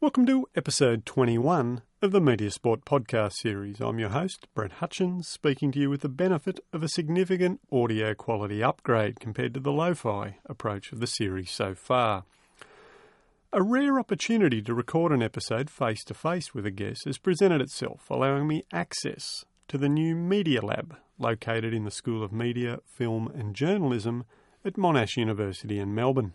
[0.00, 3.80] Welcome to episode 21 of the Media Sport podcast series.
[3.80, 8.14] I'm your host, Brett Hutchins, speaking to you with the benefit of a significant audio
[8.14, 12.22] quality upgrade compared to the lo fi approach of the series so far.
[13.52, 17.60] A rare opportunity to record an episode face to face with a guest has presented
[17.60, 22.78] itself, allowing me access to the new Media Lab located in the School of Media,
[22.86, 24.24] Film and Journalism
[24.64, 26.34] at Monash University in Melbourne.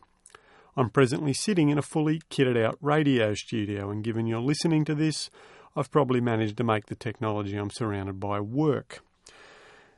[0.75, 4.95] I'm presently sitting in a fully kitted out radio studio, and given you're listening to
[4.95, 5.29] this,
[5.75, 9.03] I've probably managed to make the technology I'm surrounded by work.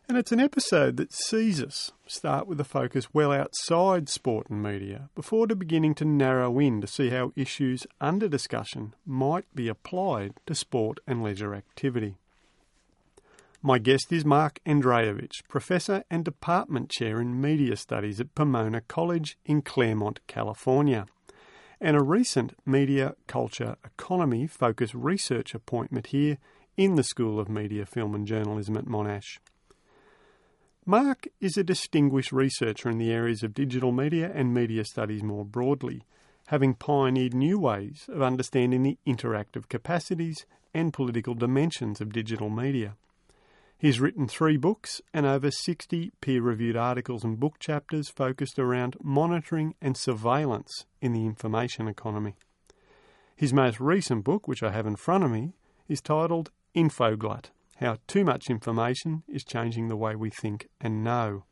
[0.10, 4.62] And it's an episode that sees us start with a focus well outside sport and
[4.62, 9.70] media before to beginning to narrow in to see how issues under discussion might be
[9.70, 12.18] applied to sport and leisure activity.
[13.68, 19.40] My guest is Mark Andrejevic, Professor and Department Chair in Media Studies at Pomona College
[19.44, 21.08] in Claremont, California,
[21.82, 26.38] and a recent Media Culture Economy focused research appointment here
[26.78, 29.40] in the School of Media, Film and Journalism at Monash.
[30.86, 35.44] Mark is a distinguished researcher in the areas of digital media and media studies more
[35.44, 36.04] broadly,
[36.50, 42.96] having pioneered new ways of understanding the interactive capacities and political dimensions of digital media.
[43.86, 48.98] He's written three books and over 60 peer reviewed articles and book chapters focused around
[49.04, 52.34] monitoring and surveillance in the information economy.
[53.36, 55.54] His most recent book, which I have in front of me,
[55.88, 61.44] is titled Infoglut How Too Much Information is Changing the Way We Think and Know.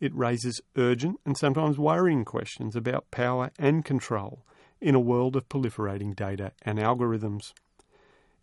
[0.00, 4.46] It raises urgent and sometimes worrying questions about power and control
[4.80, 7.52] in a world of proliferating data and algorithms.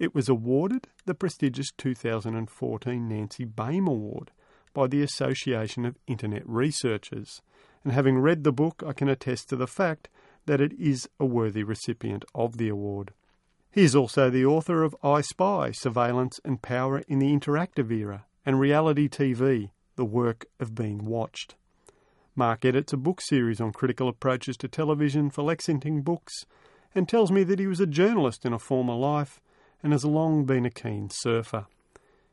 [0.02, 4.31] It was awarded the prestigious 2014 Nancy Baym Award
[4.73, 7.43] by the Association of Internet Researchers,
[7.83, 10.09] and having read the book, I can attest to the fact
[10.47, 13.13] that it is a worthy recipient of the award.
[13.69, 18.25] He is also the author of I Spy Surveillance and Power in the Interactive Era
[18.43, 21.53] and Reality TV The Work of Being Watched.
[22.36, 26.47] Mark edits a book series on critical approaches to television for Lexington Books
[26.95, 29.39] and tells me that he was a journalist in a former life
[29.83, 31.65] and has long been a keen surfer.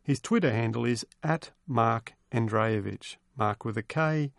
[0.03, 4.33] His Twitter handle is at Mark Andrejevic, Mark with a K,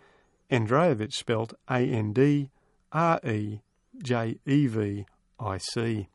[0.51, 2.49] Andrejevic spelt A N D
[2.91, 3.61] R E
[4.01, 5.05] J E V
[5.39, 6.07] I C.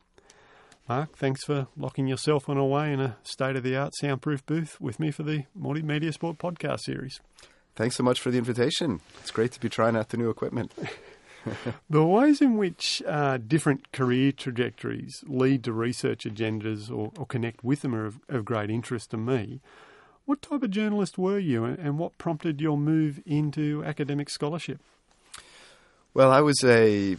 [0.87, 4.79] Mark, thanks for locking yourself on away in a state of the art soundproof booth
[4.79, 7.19] with me for the Multimedia Sport podcast series.
[7.75, 9.01] Thanks so much for the invitation.
[9.21, 10.71] It's great to be trying out the new equipment.
[11.89, 17.63] the ways in which uh, different career trajectories lead to research agendas or, or connect
[17.63, 19.61] with them are of, of, great interest to me.
[20.25, 24.79] What type of journalist were you, and, and what prompted your move into academic scholarship?
[26.13, 27.17] Well, I was a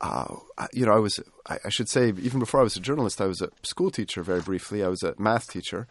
[0.00, 0.36] uh,
[0.72, 3.42] you know, I was, I, should say, even before I was a journalist, I was
[3.42, 4.82] a school teacher very briefly.
[4.82, 5.86] I was a math teacher.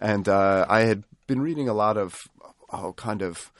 [0.00, 2.28] And uh, I had been reading a lot of,
[2.72, 3.52] oh, kind of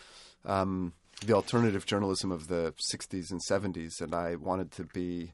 [0.44, 0.94] um,
[1.26, 5.32] the alternative journalism of the 60s and 70s, and I wanted to be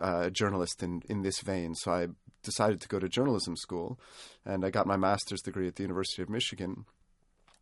[0.00, 1.74] uh, a journalist in, in this vein.
[1.74, 2.08] So I
[2.42, 3.98] decided to go to journalism school,
[4.44, 6.84] and I got my master's degree at the University of Michigan.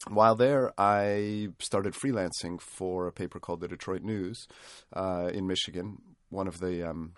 [0.08, 4.46] While there, I started freelancing for a paper called the Detroit News
[4.92, 5.98] uh, in Michigan,
[6.30, 7.14] one of the um,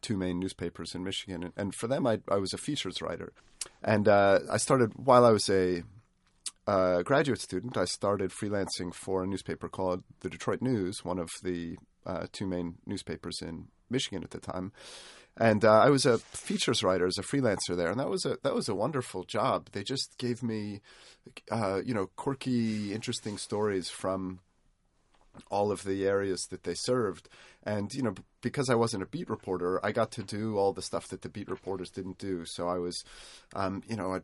[0.00, 1.52] two main newspapers in Michigan.
[1.56, 3.32] And for them, I, I was a features writer.
[3.82, 5.82] And uh, I started, while I was a
[6.70, 11.30] a graduate student, I started freelancing for a newspaper called the Detroit News, one of
[11.42, 11.76] the
[12.06, 14.72] uh, two main newspapers in Michigan at the time.
[15.36, 18.36] And uh, I was a features writer as a freelancer there, and that was a
[18.42, 19.70] that was a wonderful job.
[19.72, 20.80] They just gave me,
[21.50, 24.40] uh, you know, quirky, interesting stories from
[25.50, 27.28] all of the areas that they served.
[27.62, 30.82] And, you know, because I wasn't a beat reporter, I got to do all the
[30.82, 32.44] stuff that the beat reporters didn't do.
[32.44, 33.04] So I was,
[33.54, 34.20] um, you know,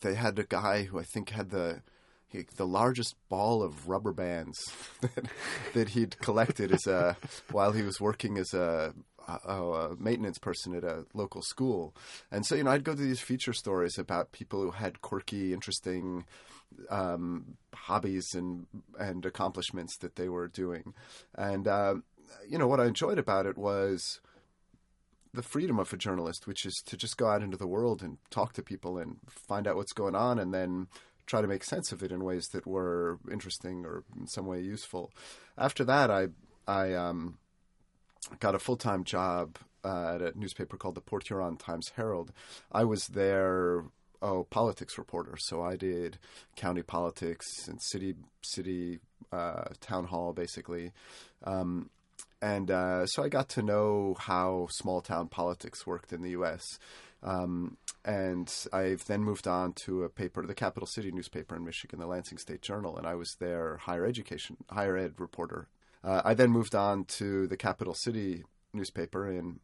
[0.00, 1.82] they had a guy who I think had the
[2.28, 4.58] he, the largest ball of rubber bands
[5.00, 5.26] that,
[5.74, 7.16] that he'd collected as a
[7.50, 8.92] while he was working as a,
[9.26, 11.94] a, a, maintenance person at a local school.
[12.30, 15.54] And so, you know, I'd go to these feature stories about people who had quirky,
[15.54, 16.26] interesting
[16.90, 18.66] um, hobbies and
[18.98, 20.94] and accomplishments that they were doing.
[21.34, 21.96] And uh,
[22.48, 24.20] you know, what I enjoyed about it was
[25.34, 28.18] the freedom of a journalist, which is to just go out into the world and
[28.30, 30.88] talk to people and find out what's going on, and then
[31.26, 34.60] try to make sense of it in ways that were interesting or in some way
[34.60, 35.12] useful.
[35.56, 36.28] After that, I
[36.66, 37.38] I um,
[38.40, 42.32] got a full time job uh, at a newspaper called the Port Huron Times Herald.
[42.72, 43.84] I was there
[44.20, 46.18] oh politics reporter, so I did
[46.56, 48.98] county politics and city city
[49.32, 50.92] uh, town hall basically.
[51.44, 51.90] Um,
[52.40, 56.78] and uh, so I got to know how small town politics worked in the U.S.
[57.22, 61.98] Um, and I've then moved on to a paper, the Capital City newspaper in Michigan,
[61.98, 65.68] the Lansing State Journal, and I was their higher education, higher ed reporter.
[66.04, 69.58] Uh, I then moved on to the Capital City newspaper in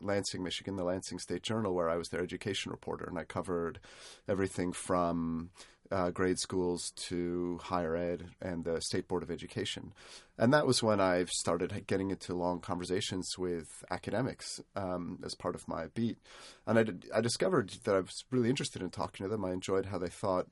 [0.00, 3.80] Lansing, Michigan, the Lansing State Journal, where I was their education reporter, and I covered
[4.28, 5.50] everything from
[5.90, 9.92] uh, grade schools to higher ed and the State Board of Education.
[10.38, 15.54] And that was when I started getting into long conversations with academics um, as part
[15.54, 16.18] of my beat.
[16.66, 19.44] And I, did, I discovered that I was really interested in talking to them.
[19.44, 20.46] I enjoyed how they thought.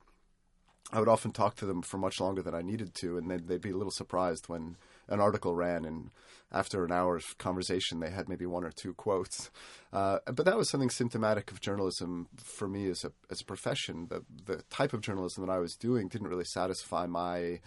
[0.91, 3.47] I would often talk to them for much longer than I needed to, and they'd,
[3.47, 4.75] they'd be a little surprised when
[5.09, 6.11] an article ran, and
[6.51, 9.51] after an hour of conversation, they had maybe one or two quotes.
[9.91, 14.07] Uh, but that was something symptomatic of journalism for me as a as a profession.
[14.09, 17.59] The the type of journalism that I was doing didn't really satisfy my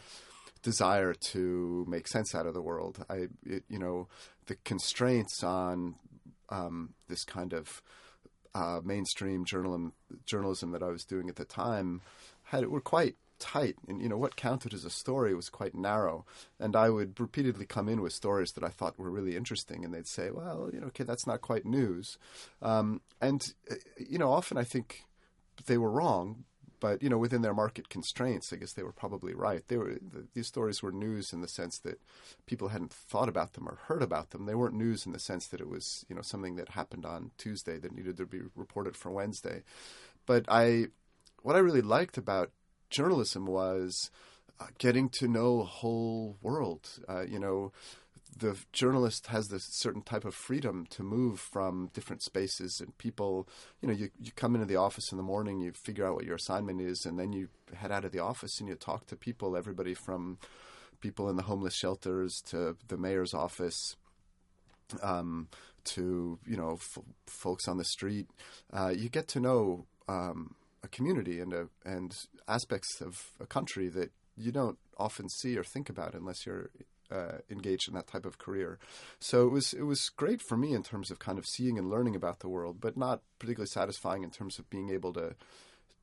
[0.62, 3.04] desire to make sense out of the world.
[3.10, 4.08] I, it, you know,
[4.46, 5.96] the constraints on
[6.50, 7.82] um, this kind of
[8.54, 9.92] uh, mainstream journalism
[10.26, 12.02] journalism that I was doing at the time
[12.44, 13.74] had were quite tight.
[13.88, 16.24] And you know what counted as a story was quite narrow.
[16.60, 19.92] And i would repeatedly come in with stories that i thought were really interesting and
[19.92, 22.18] they'd say well you know okay that's not quite news.
[22.62, 25.04] Um, and uh, you know often i think
[25.66, 26.44] they were wrong
[26.80, 29.62] but you know within their market constraints i guess they were probably right.
[29.68, 32.00] They were the, these stories were news in the sense that
[32.46, 34.46] people hadn't thought about them or heard about them.
[34.46, 37.30] They weren't news in the sense that it was you know something that happened on
[37.38, 39.62] tuesday that needed to be reported for wednesday.
[40.26, 40.86] But i
[41.42, 42.50] what i really liked about
[42.92, 44.10] journalism was
[44.60, 46.88] uh, getting to know a whole world.
[47.08, 47.72] Uh, you know,
[48.38, 53.48] the journalist has this certain type of freedom to move from different spaces and people.
[53.80, 56.24] You know, you you come into the office in the morning, you figure out what
[56.24, 59.16] your assignment is, and then you head out of the office and you talk to
[59.16, 59.56] people.
[59.56, 60.38] Everybody from
[61.00, 63.96] people in the homeless shelters to the mayor's office.
[65.02, 65.48] Um,
[65.84, 68.28] to you know f- folks on the street,
[68.72, 72.16] uh, you get to know um, a community and a, and
[72.48, 76.70] aspects of a country that you don't often see or think about unless you're
[77.10, 78.78] uh, engaged in that type of career.
[79.20, 81.90] So it was it was great for me in terms of kind of seeing and
[81.90, 85.34] learning about the world, but not particularly satisfying in terms of being able to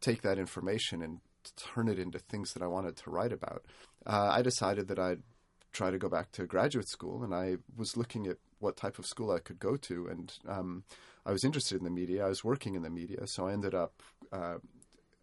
[0.02, 1.20] take that information and
[1.56, 3.66] turn it into things that I wanted to write about.
[4.06, 5.24] Uh, I decided that I'd
[5.72, 9.06] try to go back to graduate school, and I was looking at what type of
[9.06, 10.84] school I could go to, and um,
[11.26, 12.26] I was interested in the media.
[12.26, 14.02] I was working in the media, so I ended up.
[14.32, 14.58] Uh,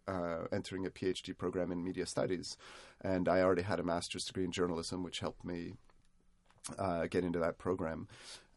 [0.07, 2.55] uh, entering a PhD program in media studies,
[3.01, 5.73] and I already had a master's degree in journalism, which helped me
[6.79, 8.07] uh, get into that program,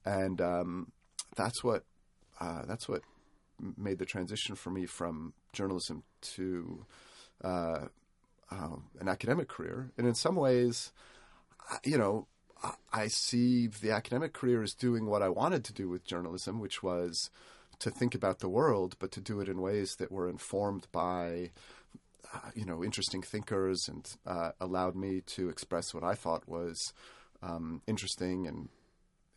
[0.04, 0.92] and um,
[1.36, 1.84] that's what
[2.40, 3.02] uh, that's what
[3.76, 6.86] made the transition for me from journalism to
[7.44, 7.86] uh,
[8.50, 9.90] uh, an academic career.
[9.98, 10.92] And in some ways,
[11.84, 12.26] you know,
[12.92, 16.82] I see the academic career as doing what I wanted to do with journalism, which
[16.82, 17.30] was
[17.80, 21.50] to think about the world, but to do it in ways that were informed by,
[22.32, 26.92] uh, you know, interesting thinkers and uh, allowed me to express what I thought was
[27.42, 28.68] um, interesting and,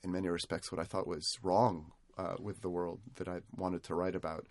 [0.03, 3.83] in many respects, what I thought was wrong uh, with the world that I wanted
[3.83, 4.45] to write about.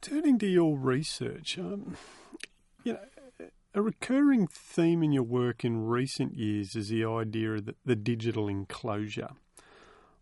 [0.00, 1.96] Turning to your research, um,
[2.84, 3.00] you know,
[3.74, 7.96] a recurring theme in your work in recent years is the idea of the, the
[7.96, 9.30] digital enclosure.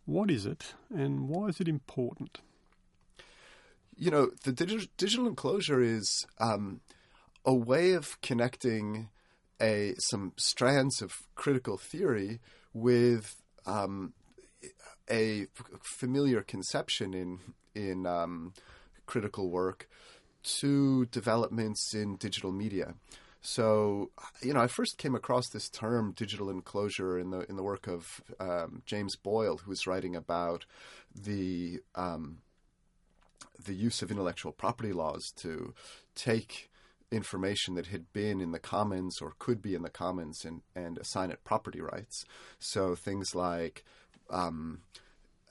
[0.07, 2.41] What is it, and why is it important?
[3.97, 6.81] You know, the digital, digital enclosure is um,
[7.45, 9.09] a way of connecting
[9.61, 12.41] a some strands of critical theory
[12.73, 14.13] with um,
[15.11, 15.47] a
[15.83, 17.39] familiar conception in
[17.75, 18.53] in um,
[19.07, 19.89] critical work
[20.43, 22.95] to developments in digital media.
[23.41, 27.63] So, you know, I first came across this term digital enclosure in the in the
[27.63, 30.65] work of um, James Boyle, who was writing about
[31.15, 32.39] the um,
[33.63, 35.75] the use of intellectual property laws to
[36.15, 36.71] take
[37.11, 40.99] information that had been in the commons or could be in the commons and, and
[40.99, 42.25] assign it property rights.
[42.59, 43.85] So things like
[44.31, 44.81] um,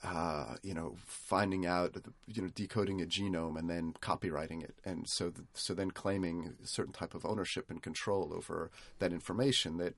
[0.04, 1.96] uh, you know, finding out,
[2.26, 6.52] you know, decoding a genome and then copywriting it, and so th- so then claiming
[6.62, 9.94] a certain type of ownership and control over that information that,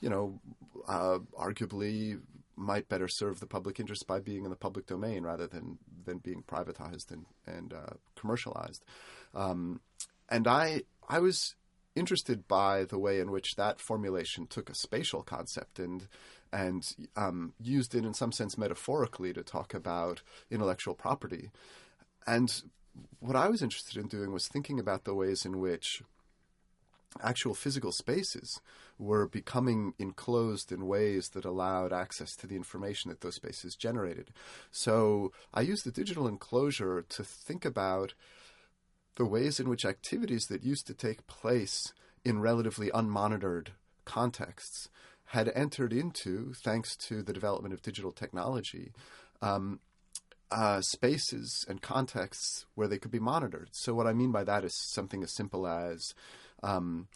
[0.00, 0.38] you know,
[0.86, 2.20] uh, arguably
[2.58, 6.18] might better serve the public interest by being in the public domain rather than than
[6.18, 8.84] being privatized and and uh, commercialized.
[9.34, 9.80] Um,
[10.28, 11.54] and I I was
[11.94, 16.06] interested by the way in which that formulation took a spatial concept and
[16.52, 21.50] and um, used it in some sense metaphorically to talk about intellectual property.
[22.26, 22.50] And
[23.20, 26.02] what I was interested in doing was thinking about the ways in which
[27.22, 28.60] actual physical spaces
[28.98, 34.30] were becoming enclosed in ways that allowed access to the information that those spaces generated.
[34.70, 38.14] So I use the digital enclosure to think about
[39.16, 41.92] the ways in which activities that used to take place
[42.24, 43.68] in relatively unmonitored
[44.04, 44.88] contexts
[45.26, 48.92] had entered into, thanks to the development of digital technology,
[49.42, 49.80] um,
[50.50, 53.68] uh, spaces and contexts where they could be monitored.
[53.72, 56.14] So, what I mean by that is something as simple as,
[56.62, 57.08] um,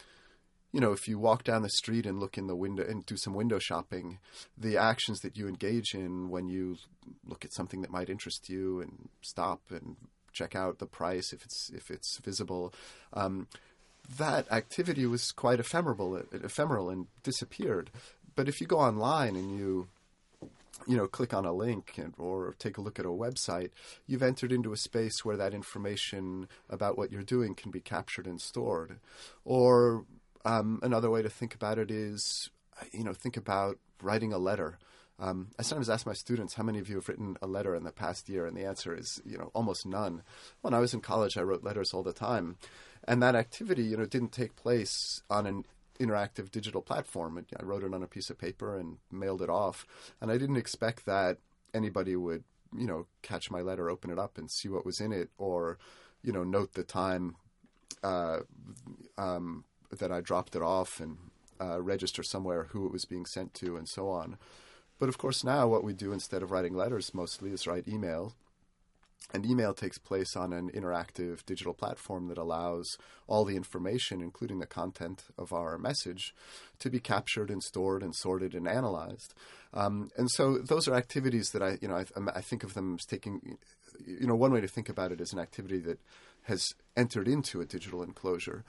[0.73, 3.17] you know, if you walk down the street and look in the window and do
[3.17, 4.19] some window shopping,
[4.57, 6.77] the actions that you engage in when you
[7.27, 9.97] look at something that might interest you and stop and
[10.33, 12.73] check out the price if it's if it's visible.
[13.13, 13.49] Um,
[14.19, 17.91] that activity was quite ephemeral, ephemeral and disappeared.
[18.35, 19.89] But if you go online and you
[20.87, 23.71] you know, click on a link and, or take a look at a website,
[24.07, 28.27] you've entered into a space where that information about what you're doing can be captured
[28.27, 28.99] and stored.
[29.45, 30.05] Or
[30.45, 32.51] um, another way to think about it is,
[32.93, 34.79] you know, think about writing a letter.
[35.19, 37.85] Um, I sometimes ask my students, how many of you have written a letter in
[37.85, 38.47] the past year?
[38.47, 40.23] And the answer is, you know, almost none.
[40.63, 42.57] When I was in college, I wrote letters all the time.
[43.07, 45.65] And that activity, you know, didn't take place on an
[45.99, 47.45] interactive digital platform.
[47.59, 49.87] I wrote it on a piece of paper and mailed it off.
[50.21, 51.39] And I didn't expect that
[51.75, 52.45] anybody would,
[52.77, 55.79] you know, catch my letter, open it up, and see what was in it, or,
[56.23, 57.37] you know, note the time
[58.03, 58.41] uh,
[59.19, 59.65] um,
[59.99, 61.19] that I dropped it off and
[61.61, 64.39] uh, register somewhere who it was being sent to, and so on.
[64.99, 68.35] But of course, now what we do instead of writing letters mostly is write email
[69.33, 74.59] and email takes place on an interactive digital platform that allows all the information, including
[74.59, 76.35] the content of our message,
[76.79, 79.35] to be captured and stored and sorted and analyzed.
[79.73, 82.97] Um, and so those are activities that I, you know, I, I, think of them
[82.99, 83.57] as taking,
[84.07, 85.99] you know, one way to think about it is an activity that
[86.43, 88.65] has entered into a digital enclosure.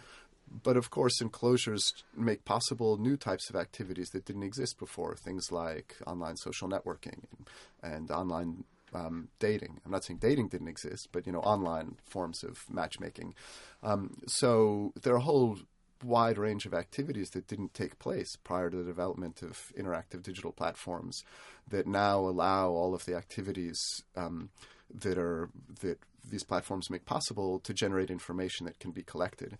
[0.64, 5.16] But of course, enclosures make possible new types of activities that didn't exist before.
[5.16, 9.80] Things like online social networking and, and online um, dating.
[9.86, 13.34] I'm not saying dating didn't exist, but you know, online forms of matchmaking.
[13.82, 15.58] Um, so there are a whole
[16.04, 20.52] wide range of activities that didn't take place prior to the development of interactive digital
[20.52, 21.24] platforms
[21.70, 23.80] that now allow all of the activities
[24.16, 24.50] um,
[24.94, 25.50] that are
[25.82, 29.58] that these platforms make possible to generate information that can be collected.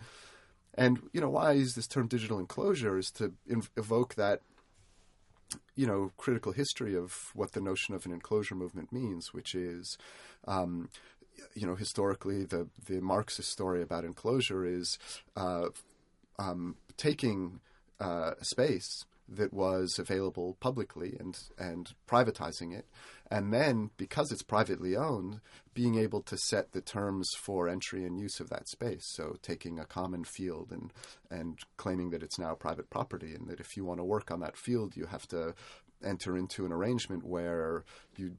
[0.76, 4.42] And you know why I use this term digital enclosure is to inv- evoke that
[5.76, 9.98] you know, critical history of what the notion of an enclosure movement means, which is,
[10.48, 10.90] um,
[11.54, 15.00] you know, historically the the Marxist story about enclosure is
[15.36, 15.70] uh,
[16.40, 17.60] um, taking
[18.00, 22.86] uh, space that was available publicly and and privatizing it,
[23.30, 25.40] and then because it's privately owned,
[25.74, 29.06] being able to set the terms for entry and use of that space.
[29.06, 30.92] So taking a common field and
[31.30, 34.40] and claiming that it's now private property, and that if you want to work on
[34.42, 35.56] that field, you have to
[36.04, 37.86] enter into an arrangement where
[38.18, 38.38] you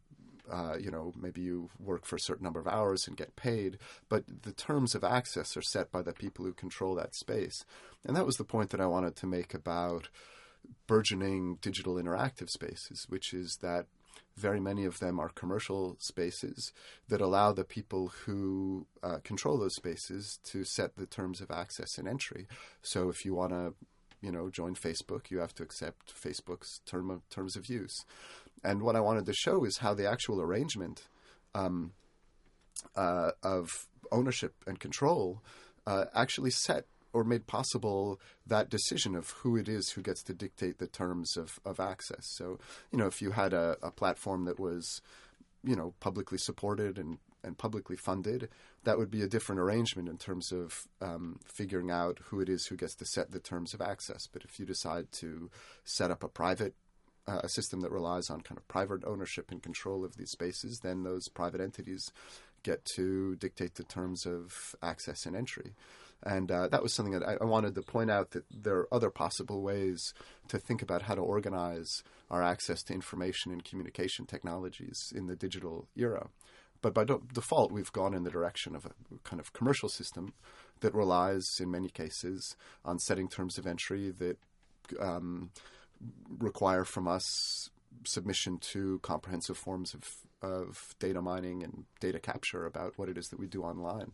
[0.51, 3.79] uh, you know, maybe you work for a certain number of hours and get paid,
[4.09, 7.65] but the terms of access are set by the people who control that space.
[8.05, 10.09] And that was the point that I wanted to make about
[10.87, 13.87] burgeoning digital interactive spaces, which is that
[14.37, 16.73] very many of them are commercial spaces
[17.09, 21.99] that allow the people who uh, control those spaces to set the terms of access
[21.99, 22.47] and entry.
[22.83, 23.75] So if you want to
[24.25, 28.07] you know, join Facebook, you have to accept Facebook's term of, terms of use.
[28.65, 31.03] And what I wanted to show is how the actual arrangement
[31.55, 31.93] um,
[32.97, 33.69] uh, of
[34.11, 35.43] ownership and control
[35.87, 40.35] uh, actually set or made possible that decision of who it is who gets to
[40.35, 42.27] dictate the terms of, of access.
[42.37, 42.59] So,
[42.91, 45.01] you know, if you had a, a platform that was,
[45.63, 48.49] you know, publicly supported and, and publicly funded,
[48.83, 52.67] that would be a different arrangement in terms of um, figuring out who it is
[52.67, 54.27] who gets to set the terms of access.
[54.27, 55.51] But if you decide to
[55.85, 56.75] set up a private
[57.27, 60.81] uh, a system that relies on kind of private ownership and control of these spaces,
[60.81, 62.13] then those private entities
[62.63, 65.75] get to dictate the terms of access and entry.
[66.25, 68.89] And uh, that was something that I, I, wanted to point out that there are
[68.91, 70.15] other possible ways
[70.49, 75.37] to think about how to organize our access to information and communication technologies in the
[75.37, 76.29] digital era.
[76.81, 78.91] But by default, we've gone in the direction of a
[79.23, 80.33] kind of commercial system
[80.81, 84.39] that relies, in many cases, on setting terms of entry that
[85.01, 85.51] um,
[86.39, 87.71] require from us
[88.05, 93.29] submission to comprehensive forms of, of data mining and data capture about what it is
[93.29, 94.13] that we do online.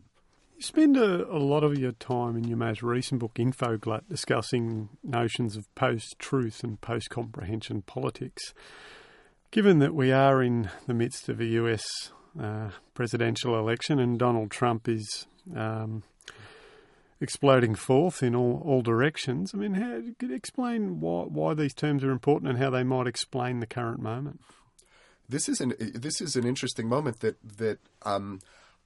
[0.61, 4.89] You spend a, a lot of your time in your most recent book, Infoglut, discussing
[5.03, 8.53] notions of post truth and post comprehension politics.
[9.49, 14.51] Given that we are in the midst of a US uh, presidential election and Donald
[14.51, 15.25] Trump is
[15.55, 16.03] um,
[17.19, 19.53] exploding forth in all, all directions.
[19.55, 22.83] I mean, how, could you explain why, why these terms are important and how they
[22.83, 24.41] might explain the current moment?
[25.27, 28.41] This is an this is an interesting moment that that um,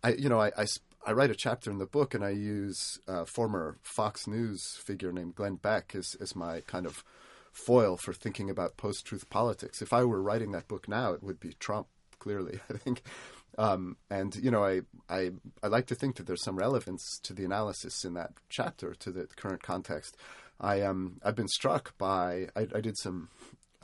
[0.05, 0.67] I you know I, I,
[1.05, 5.11] I write a chapter in the book and I use a former Fox News figure
[5.11, 7.03] named Glenn Beck as as my kind of
[7.51, 9.81] foil for thinking about post truth politics.
[9.81, 11.87] If I were writing that book now, it would be Trump.
[12.17, 13.03] Clearly, I think
[13.57, 15.31] um, and you know, I, I
[15.63, 19.11] I like to think that there's some relevance to the analysis in that chapter to
[19.11, 20.17] the current context.
[20.59, 23.29] I um I've been struck by I, I did some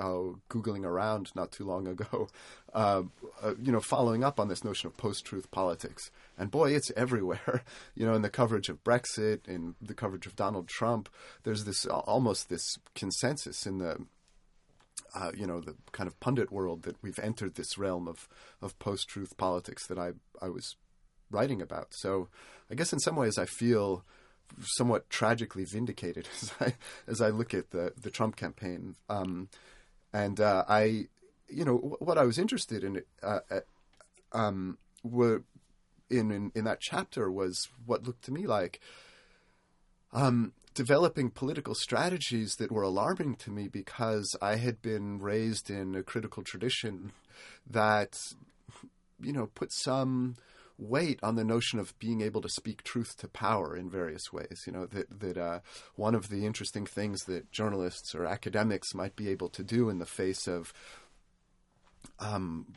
[0.01, 2.27] uh, googling around not too long ago,
[2.73, 3.03] uh,
[3.43, 7.63] uh, you know, following up on this notion of post-truth politics, and boy, it's everywhere.
[7.95, 11.09] You know, in the coverage of Brexit, in the coverage of Donald Trump,
[11.43, 13.97] there's this almost this consensus in the
[15.13, 18.29] uh, you know, the kind of pundit world that we've entered this realm of,
[18.61, 20.75] of post truth politics that I, I was
[21.29, 21.87] writing about.
[21.91, 22.29] So
[22.69, 24.05] I guess in some ways I feel
[24.77, 26.73] somewhat tragically vindicated as I,
[27.07, 28.95] as I look at the, the Trump campaign.
[29.09, 29.49] Um,
[30.13, 31.07] and uh, I,
[31.47, 33.39] you know, what I was interested in uh,
[34.31, 35.43] um, were
[36.09, 38.79] in, in, in that chapter was what looked to me like
[40.13, 45.95] um, developing political strategies that were alarming to me because I had been raised in
[45.95, 47.11] a critical tradition
[47.69, 48.33] that,
[49.21, 50.35] you know, put some
[50.81, 54.63] weight on the notion of being able to speak truth to power in various ways.
[54.65, 55.59] You know that that uh,
[55.95, 59.99] one of the interesting things that journalists or academics might be able to do in
[59.99, 60.73] the face of,
[62.19, 62.73] um,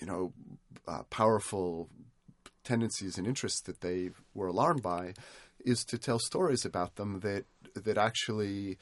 [0.00, 0.32] you know,
[0.86, 1.88] uh, powerful
[2.62, 5.14] tendencies and interests that they were alarmed by
[5.64, 8.78] is to tell stories about them that that actually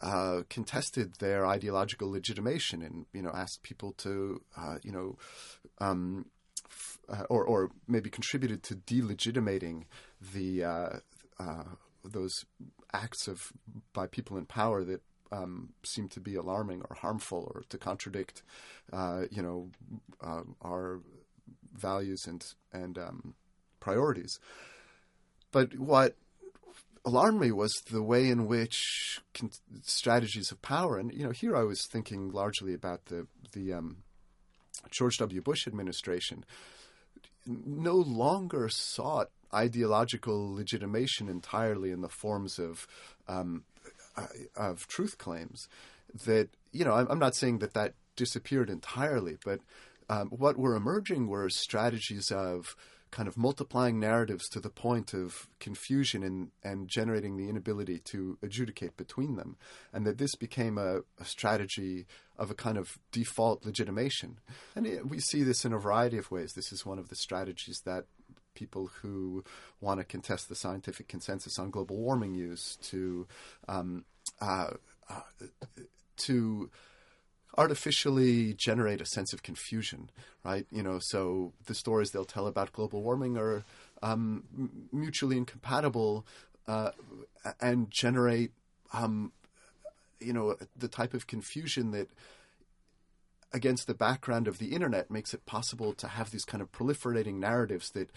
[0.00, 5.16] uh, contested their ideological legitimation and you know asked people to uh, you know
[5.78, 6.26] um,
[7.08, 9.86] uh, or or maybe contributed to delegitimating
[10.34, 10.88] the uh,
[11.38, 11.64] uh,
[12.04, 12.44] those
[12.92, 13.52] acts of
[13.92, 15.00] by people in power that
[15.32, 18.42] um, seem to be alarming or harmful or to contradict
[18.92, 19.70] uh, you know
[20.62, 21.00] our
[21.72, 23.34] values and and um,
[23.80, 24.38] priorities.
[25.52, 26.16] But what
[27.04, 29.50] alarmed me was the way in which con-
[29.82, 33.98] strategies of power, and you know, here I was thinking largely about the the um,
[34.90, 35.40] George W.
[35.40, 36.44] Bush administration,
[37.46, 42.86] no longer sought ideological legitimation entirely in the forms of
[43.28, 43.64] um,
[44.16, 45.68] uh, of truth claims.
[46.26, 49.60] That you know, I'm, I'm, not saying that that disappeared entirely, but
[50.08, 52.76] um, what were emerging were strategies of
[53.10, 58.38] kind of multiplying narratives to the point of confusion and, and generating the inability to
[58.42, 59.56] adjudicate between them.
[59.92, 62.06] And that this became a, a strategy
[62.40, 64.40] of a kind of default legitimation.
[64.74, 66.54] And it, we see this in a variety of ways.
[66.54, 68.06] This is one of the strategies that
[68.54, 69.44] people who
[69.80, 73.26] want to contest the scientific consensus on global warming use to
[73.68, 74.04] um,
[74.40, 74.70] uh,
[75.08, 75.20] uh,
[76.16, 76.70] to
[77.58, 80.10] artificially generate a sense of confusion,
[80.44, 80.66] right?
[80.70, 83.64] You know, so the stories they'll tell about global warming are
[84.02, 84.44] um,
[84.92, 86.26] mutually incompatible
[86.66, 86.92] uh,
[87.60, 88.52] and generate,
[88.92, 89.32] um,
[90.20, 92.08] you know, the type of confusion that
[93.52, 97.34] against the background of the internet makes it possible to have these kind of proliferating
[97.34, 98.10] narratives that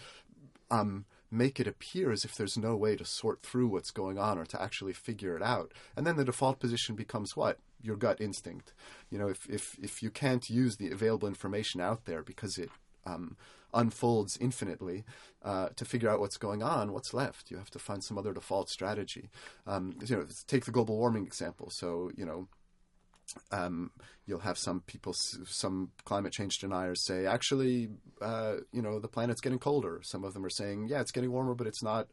[0.70, 4.38] um, make it appear as if there's no way to sort through what's going on
[4.38, 5.72] or to actually figure it out.
[5.96, 7.58] And then the default position becomes what?
[7.82, 8.72] Your gut instinct.
[9.10, 12.70] You know, if, if, if you can't use the available information out there because it
[13.04, 13.36] um,
[13.74, 15.04] unfolds infinitely
[15.42, 17.50] uh, to figure out what's going on, what's left?
[17.50, 19.28] You have to find some other default strategy.
[19.66, 21.70] Um, you know, take the global warming example.
[21.70, 22.48] So, you know,
[23.50, 23.90] um,
[24.26, 29.40] you'll have some people, some climate change deniers say, actually, uh, you know, the planet's
[29.40, 30.00] getting colder.
[30.02, 32.08] Some of them are saying, yeah, it's getting warmer, but it's not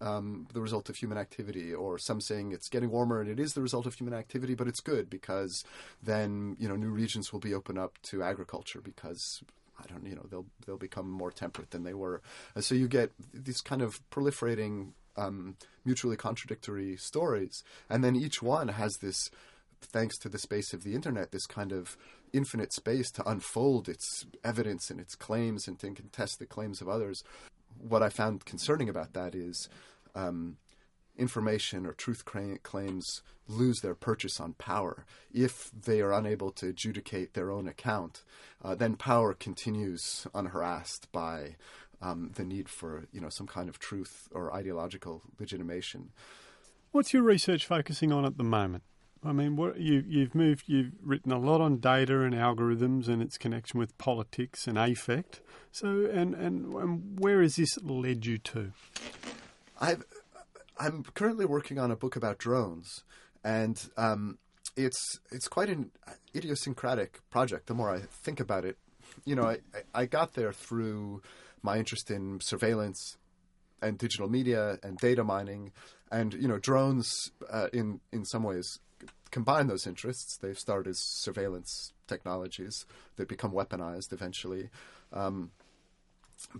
[0.00, 1.72] um, the result of human activity.
[1.72, 4.68] Or some saying it's getting warmer and it is the result of human activity, but
[4.68, 5.64] it's good because
[6.02, 9.42] then, you know, new regions will be open up to agriculture because
[9.82, 12.22] I don't, you know, they'll they'll become more temperate than they were.
[12.54, 18.42] And so you get these kind of proliferating, um, mutually contradictory stories, and then each
[18.42, 19.30] one has this
[19.80, 21.96] thanks to the space of the internet, this kind of
[22.32, 26.88] infinite space to unfold its evidence and its claims and to contest the claims of
[26.88, 27.24] others.
[27.78, 29.68] What I found concerning about that is
[30.14, 30.56] um,
[31.16, 35.04] information or truth claims lose their purchase on power.
[35.32, 38.22] If they are unable to adjudicate their own account,
[38.62, 41.56] uh, then power continues unharassed by
[42.00, 46.10] um, the need for you know some kind of truth or ideological legitimation.
[46.90, 48.82] What's your research focusing on at the moment?
[49.24, 53.22] I mean, what you you've moved, you've written a lot on data and algorithms and
[53.22, 55.40] its connection with politics and affect.
[55.70, 58.72] So, and and, and where has this led you to?
[59.80, 60.04] I've
[60.78, 63.04] I'm currently working on a book about drones,
[63.44, 64.38] and um,
[64.76, 65.90] it's it's quite an
[66.34, 67.66] idiosyncratic project.
[67.66, 68.78] The more I think about it,
[69.24, 69.58] you know, I,
[69.94, 71.22] I got there through
[71.62, 73.16] my interest in surveillance
[73.80, 75.72] and digital media and data mining,
[76.10, 78.78] and you know, drones uh, in in some ways
[79.30, 80.36] combine those interests.
[80.36, 84.70] They start as surveillance technologies that become weaponized eventually.
[85.12, 85.50] Um,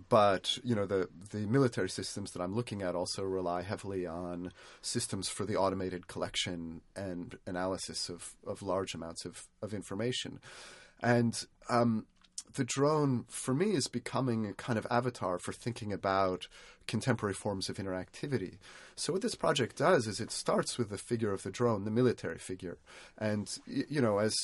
[0.09, 4.53] but you know the the military systems that I'm looking at also rely heavily on
[4.81, 10.41] systems for the automated collection and analysis of, of large amounts of, of information,
[11.01, 12.07] and um,
[12.55, 16.49] the drone for me is becoming a kind of avatar for thinking about
[16.87, 18.59] contemporary forms of interactivity.
[18.97, 21.91] So what this project does is it starts with the figure of the drone, the
[21.91, 22.79] military figure,
[23.19, 24.35] and you know as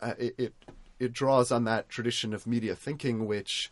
[0.00, 0.54] uh, it, it
[0.98, 3.70] it draws on that tradition of media thinking, which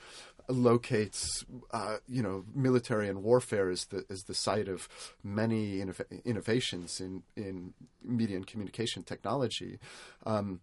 [0.48, 4.88] locates, uh, you know, military and warfare as the as the site of
[5.22, 9.78] many innov- innovations in in media and communication technology.
[10.24, 10.60] Um,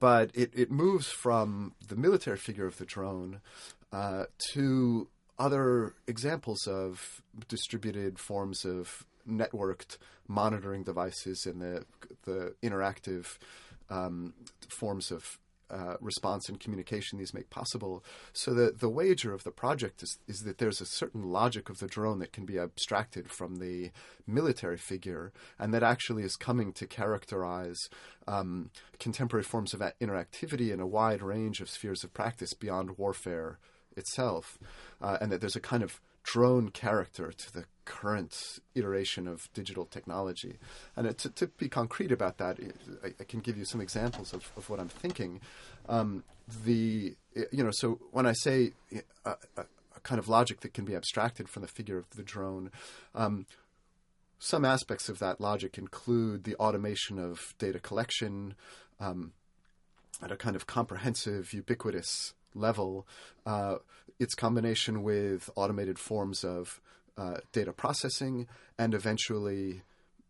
[0.00, 3.40] but it, it moves from the military figure of the drone
[3.92, 11.84] uh, to other examples of distributed forms of networked monitoring devices and the
[12.24, 13.38] the interactive
[13.90, 14.34] um,
[14.68, 15.38] forms of
[15.70, 18.04] uh, response and communication these make possible.
[18.32, 21.78] So the the wager of the project is is that there's a certain logic of
[21.78, 23.90] the drone that can be abstracted from the
[24.26, 27.88] military figure, and that actually is coming to characterize
[28.26, 33.58] um, contemporary forms of interactivity in a wide range of spheres of practice beyond warfare
[33.96, 34.58] itself,
[35.00, 39.86] uh, and that there's a kind of drone character to the current iteration of digital
[39.86, 40.58] technology.
[40.94, 42.58] And to, to, be concrete about that,
[43.02, 45.40] I, I, can give you some examples of, of what I'm thinking.
[45.88, 46.22] Um,
[46.64, 47.16] the
[47.50, 48.72] you know, so when I say
[49.24, 49.62] a, a,
[49.96, 52.70] a, kind of logic that can be abstracted from the figure of the drone.
[53.14, 53.46] Um,
[54.38, 58.54] some aspects of that logic include the automation of data collection
[59.00, 59.32] um,
[60.22, 63.06] at a kind of comprehensive, ubiquitous level,
[63.46, 63.76] uh,
[64.18, 66.80] its combination with automated forms of
[67.18, 68.46] uh, data processing
[68.78, 69.82] and eventually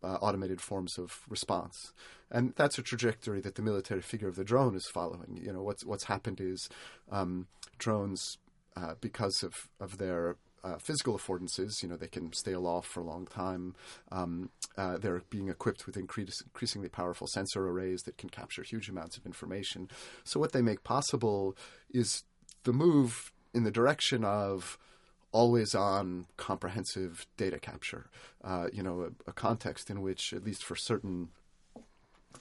[0.03, 1.93] uh, automated forms of response.
[2.31, 5.39] And that's a trajectory that the military figure of the drone is following.
[5.41, 6.69] You know, what's what's happened is
[7.11, 7.47] um,
[7.77, 8.37] drones,
[8.75, 11.81] uh, because of, of their uh, physical affordances.
[11.81, 13.75] You know, they can stay aloft for a long time.
[14.11, 19.17] Um, uh, they're being equipped with increasingly powerful sensor arrays that can capture huge amounts
[19.17, 19.89] of information.
[20.23, 21.55] So, what they make possible
[21.89, 22.23] is
[22.63, 24.77] the move in the direction of
[25.31, 28.09] always on comprehensive data capture.
[28.43, 31.29] Uh, you know, a, a, context in which, at least for certain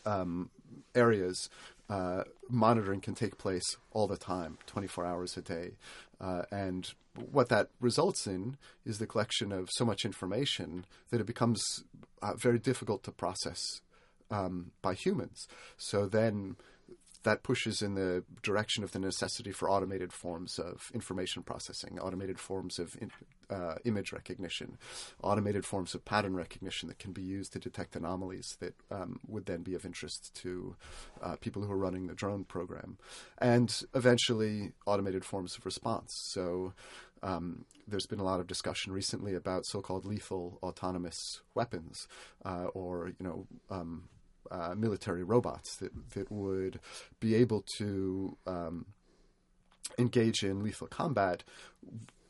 [0.06, 0.50] um,
[0.94, 1.48] areas,
[1.90, 5.72] uh, monitoring can take place all the time, 24 hours a day.
[6.20, 6.92] Uh, and
[7.30, 11.84] what that results in is the collection of so much information that it becomes
[12.22, 13.80] uh, very difficult to process
[14.30, 15.46] um, by humans.
[15.76, 16.56] So then
[17.28, 22.38] that pushes in the direction of the necessity for automated forms of information processing, automated
[22.38, 23.10] forms of in,
[23.50, 24.78] uh, image recognition,
[25.22, 29.44] automated forms of pattern recognition that can be used to detect anomalies that um, would
[29.44, 30.74] then be of interest to
[31.22, 32.96] uh, people who are running the drone program,
[33.36, 36.14] and eventually automated forms of response.
[36.32, 36.72] So
[37.22, 42.08] um, there's been a lot of discussion recently about so-called lethal autonomous weapons,
[42.42, 43.46] uh, or you know.
[43.68, 44.08] Um,
[44.50, 46.80] uh, military robots that that would
[47.20, 48.86] be able to um,
[49.98, 51.44] engage in lethal combat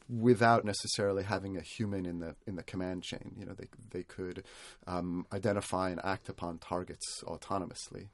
[0.09, 3.35] without necessarily having a human in the in the command chain.
[3.39, 4.45] You know, they they could
[4.87, 8.09] um, identify and act upon targets autonomously,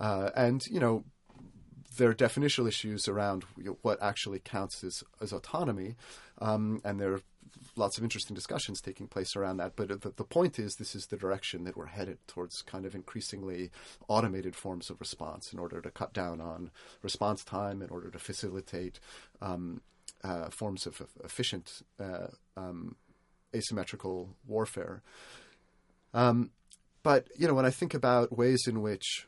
[0.00, 1.04] uh, and you know.
[1.96, 3.44] There are definitional issues around
[3.82, 5.94] what actually counts as, as autonomy,
[6.40, 7.20] um, and there are
[7.76, 9.76] lots of interesting discussions taking place around that.
[9.76, 12.94] But the, the, point is, this is the direction that we're headed towards kind of
[12.94, 13.70] increasingly
[14.08, 16.70] automated forms of response in order to cut down on
[17.02, 19.00] response time, in order to facilitate
[19.42, 19.80] um,
[20.22, 22.96] uh, forms of efficient uh, um,
[23.54, 25.02] asymmetrical warfare.
[26.12, 26.50] Um,
[27.02, 29.26] but you know, when I think about ways in which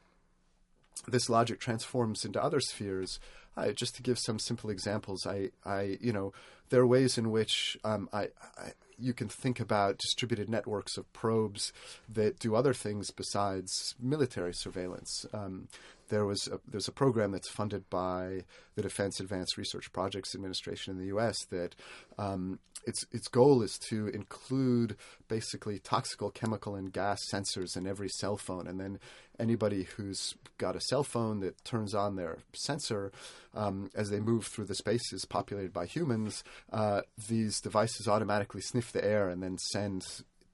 [1.06, 3.18] this logic transforms into other spheres.
[3.56, 6.32] I, just to give some simple examples, I, I, you know,
[6.70, 11.12] there are ways in which um, I, I, you can think about distributed networks of
[11.12, 11.72] probes
[12.08, 15.26] that do other things besides military surveillance.
[15.32, 15.68] Um,
[16.08, 20.92] there was a, there's a program that's funded by the Defense Advanced Research Projects Administration
[20.92, 21.44] in the U.S.
[21.46, 21.74] that
[22.18, 24.96] um, its its goal is to include
[25.28, 28.98] basically toxical chemical and gas sensors in every cell phone, and then
[29.38, 33.12] anybody who's got a cell phone that turns on their sensor
[33.54, 38.92] um, as they move through the spaces populated by humans, uh, these devices automatically sniff
[38.92, 40.04] the air and then send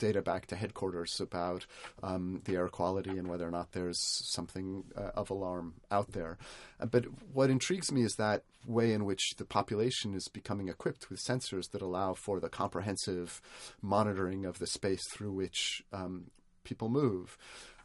[0.02, 1.64] data back to headquarters about
[2.02, 4.00] um, the air quality and whether or not there's
[4.32, 6.38] something uh, of alarm out there.
[6.80, 11.08] Uh, but what intrigues me is that way in which the population is becoming equipped
[11.08, 13.40] with sensors that allow for the comprehensive
[13.80, 16.24] monitoring of the space through which um,
[16.64, 17.38] people move.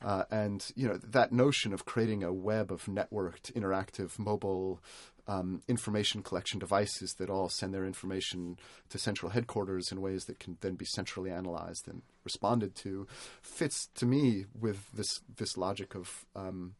[0.03, 4.79] Uh, and you know that notion of creating a web of networked, interactive, mobile
[5.27, 8.57] um, information collection devices that all send their information
[8.89, 13.07] to central headquarters in ways that can then be centrally analyzed and responded to,
[13.41, 16.75] fits to me with this this logic of um,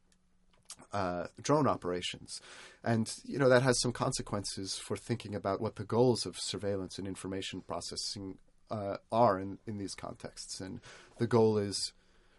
[0.94, 2.42] uh, drone operations.
[2.84, 6.98] And, you know, that has some consequences for thinking about what the goals of surveillance
[6.98, 8.38] and information processing
[8.70, 10.60] uh, are in, in these contexts.
[10.60, 10.80] And
[11.18, 11.94] the goal is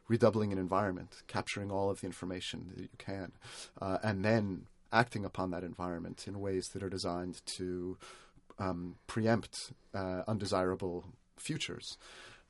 [0.09, 3.33] redoubling an environment, capturing all of the information that you can,
[3.81, 7.96] uh, and then acting upon that environment in ways that are designed to
[8.59, 11.05] um, preempt uh, undesirable
[11.37, 11.96] futures.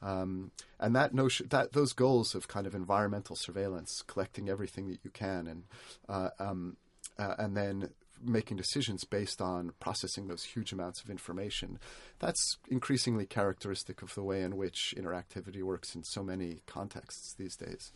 [0.00, 5.00] Um, and that notion, that those goals of kind of environmental surveillance, collecting everything that
[5.02, 5.62] you can, and
[6.08, 6.76] uh, um,
[7.18, 7.90] uh, and then
[8.22, 11.78] making decisions based on processing those huge amounts of information.
[12.18, 17.56] That's increasingly characteristic of the way in which interactivity works in so many contexts these
[17.56, 17.92] days.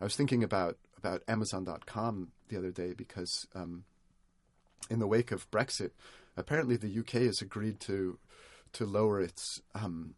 [0.00, 3.84] I was thinking about about Amazon.com the other day because um,
[4.90, 5.90] in the wake of Brexit,
[6.36, 8.18] apparently the UK has agreed to
[8.72, 10.14] to lower its um,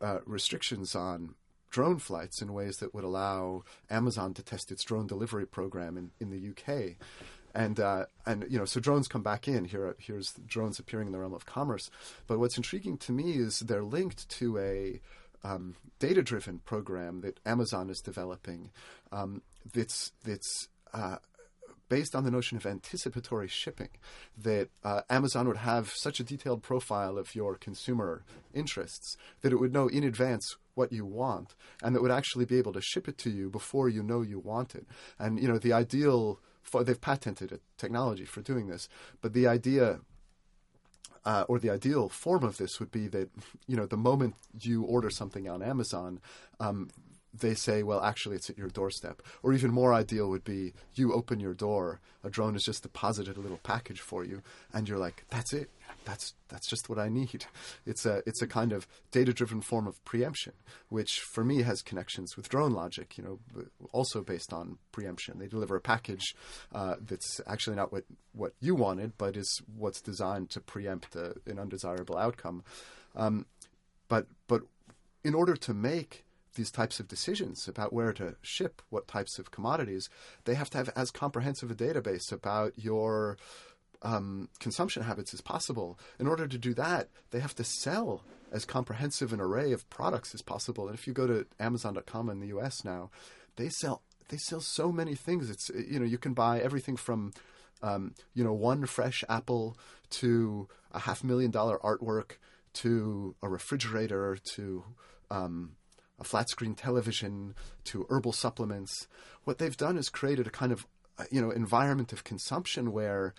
[0.00, 1.34] uh, restrictions on
[1.70, 6.10] drone flights in ways that would allow Amazon to test its drone delivery program in,
[6.18, 6.96] in the UK
[7.54, 9.64] and uh, and you know so drones come back in.
[9.64, 11.90] Here here's drones appearing in the realm of commerce.
[12.26, 15.00] But what's intriguing to me is they're linked to a
[15.44, 18.70] um, data driven program that Amazon is developing
[19.12, 21.16] um, that's that's uh,
[21.88, 23.88] based on the notion of anticipatory shipping,
[24.36, 28.24] that uh, Amazon would have such a detailed profile of your consumer
[28.54, 32.58] interests that it would know in advance what you want, and that would actually be
[32.58, 34.86] able to ship it to you before you know you want it.
[35.18, 38.88] And you know the ideal for, they've patented a technology for doing this,
[39.20, 40.00] but the idea
[41.24, 43.30] uh, or the ideal form of this would be that
[43.66, 46.20] you know the moment you order something on Amazon,
[46.60, 46.88] um,
[47.34, 49.22] they say, well, actually, it's at your doorstep.
[49.42, 53.36] Or even more ideal would be you open your door, a drone has just deposited
[53.36, 55.70] a little package for you, and you're like, that's it.
[56.08, 57.44] That's that's just what I need.
[57.86, 60.52] It's a it's a kind of data driven form of preemption,
[60.88, 63.18] which for me has connections with drone logic.
[63.18, 65.38] You know, also based on preemption.
[65.38, 66.34] They deliver a package
[66.74, 71.34] uh, that's actually not what what you wanted, but is what's designed to preempt a,
[71.46, 72.62] an undesirable outcome.
[73.14, 73.46] Um,
[74.08, 74.62] but but
[75.24, 79.50] in order to make these types of decisions about where to ship what types of
[79.50, 80.08] commodities,
[80.44, 83.36] they have to have as comprehensive a database about your
[84.02, 85.98] um, consumption habits as possible.
[86.18, 90.34] In order to do that, they have to sell as comprehensive an array of products
[90.34, 90.88] as possible.
[90.88, 92.84] And if you go to Amazon.com in the U.S.
[92.84, 93.10] now,
[93.56, 95.50] they sell they sell so many things.
[95.50, 97.32] It's you know you can buy everything from
[97.82, 99.76] um, you know one fresh apple
[100.10, 102.32] to a half million dollar artwork
[102.74, 104.84] to a refrigerator to
[105.30, 105.72] um,
[106.18, 109.06] a flat screen television to herbal supplements.
[109.44, 110.86] What they've done is created a kind of
[111.30, 113.34] you know environment of consumption where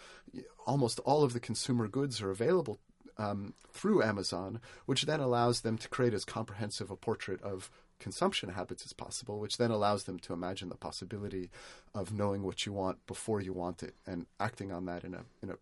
[0.65, 2.79] almost all of the consumer goods are available
[3.17, 8.49] um, through Amazon, which then allows them to create as comprehensive a portrait of consumption
[8.49, 11.49] habits as possible, which then allows them to imagine the possibility
[11.93, 15.23] of knowing what you want before you want it and acting on that in a
[15.43, 15.55] in a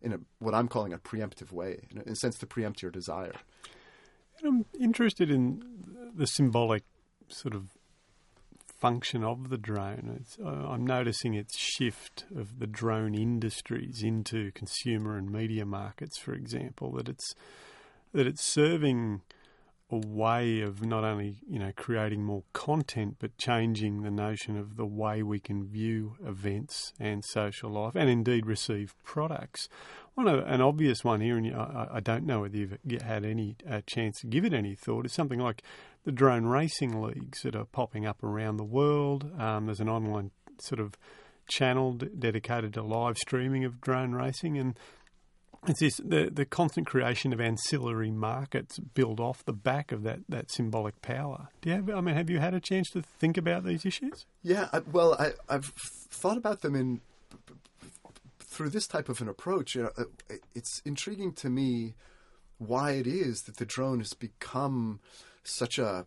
[0.00, 2.80] in a what I'm calling a preemptive way, in a, in a sense to preempt
[2.80, 3.34] your desire.
[4.38, 5.62] And I'm interested in
[6.14, 6.84] the symbolic
[7.28, 7.76] sort of
[8.80, 10.24] function of the drone.
[10.42, 16.32] Uh, I'm noticing its shift of the drone industries into consumer and media markets, for
[16.32, 16.92] example.
[16.92, 17.34] That it's
[18.12, 19.20] that it's serving
[19.92, 24.76] a way of not only you know creating more content but changing the notion of
[24.76, 29.68] the way we can view events and social life and indeed receive products.
[30.14, 33.80] One an obvious one here, and I, I don't know whether you've had any uh,
[33.86, 35.62] chance to give it any thought, is something like
[36.04, 39.30] the drone racing leagues that are popping up around the world.
[39.38, 40.96] Um, there's an online sort of
[41.48, 44.78] channel dedicated to live streaming of drone racing and
[45.66, 50.20] it's this the, the constant creation of ancillary markets build off the back of that,
[50.28, 51.48] that symbolic power.
[51.60, 54.24] Do you have I mean have you had a chance to think about these issues?
[54.42, 55.72] Yeah, I, well, I, I've
[56.10, 57.00] thought about them in
[58.38, 59.74] through this type of an approach.
[59.74, 60.06] You know,
[60.54, 61.94] it's intriguing to me
[62.58, 65.00] why it is that the drone has become
[65.44, 66.06] such a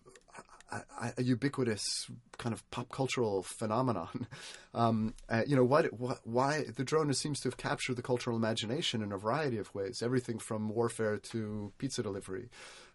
[0.74, 4.28] a, a, ubiquitous kind of pop cultural phenomenon.
[4.76, 8.36] Um, uh, you know, what, what, why the drone seems to have captured the cultural
[8.36, 12.50] imagination in a variety of ways, everything from warfare to pizza delivery,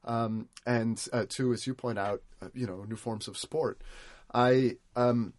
[0.04, 3.80] um, and uh, to, as you point out, uh, you know, new forms of sport.
[4.34, 5.34] I, um,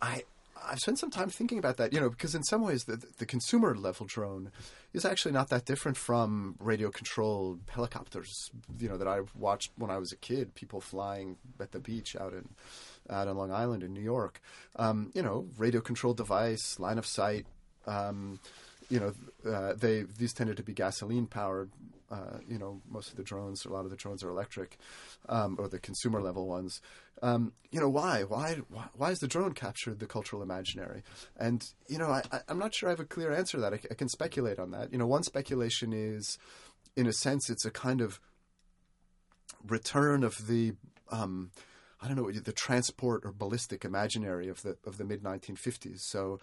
[0.00, 0.22] I,
[0.66, 3.26] I've spent some time thinking about that, you know, because in some ways the, the
[3.26, 4.50] consumer level drone
[4.92, 9.90] is actually not that different from radio controlled helicopters, you know, that I watched when
[9.90, 12.48] I was a kid, people flying at the beach out in
[13.10, 14.40] out on Long Island in New York.
[14.76, 17.46] Um, you know, radio controlled device, line of sight.
[17.86, 18.40] Um,
[18.88, 19.14] you know,
[19.50, 21.70] uh, they these tended to be gasoline powered.
[22.10, 24.76] Uh, you know, most of the drones, a lot of the drones are electric,
[25.28, 26.80] um, or the consumer level ones.
[27.22, 28.22] Um, you know, why?
[28.22, 28.58] why?
[28.94, 29.08] Why?
[29.08, 31.02] Has the drone captured the cultural imaginary?
[31.36, 33.72] And you know, I, am not sure I have a clear answer to that.
[33.72, 34.92] I, I can speculate on that.
[34.92, 36.38] You know, one speculation is,
[36.96, 38.20] in a sense, it's a kind of
[39.66, 40.74] return of the
[41.10, 41.50] um,
[42.00, 46.00] I don't know the transport or ballistic imaginary of the of the mid 1950s.
[46.00, 46.38] So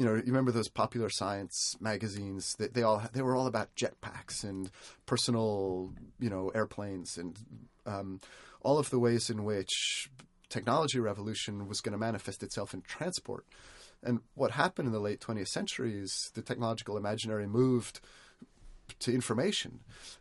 [0.00, 2.54] you know, you remember those popular science magazines?
[2.58, 4.70] They, they all they were all about jetpacks and
[5.04, 7.38] personal, you know, airplanes and
[7.84, 8.22] um,
[8.62, 10.08] all of the ways in which
[10.48, 13.44] technology revolution was going to manifest itself in transport.
[14.02, 18.00] And what happened in the late 20th century is the technological imaginary moved
[19.00, 19.80] to information,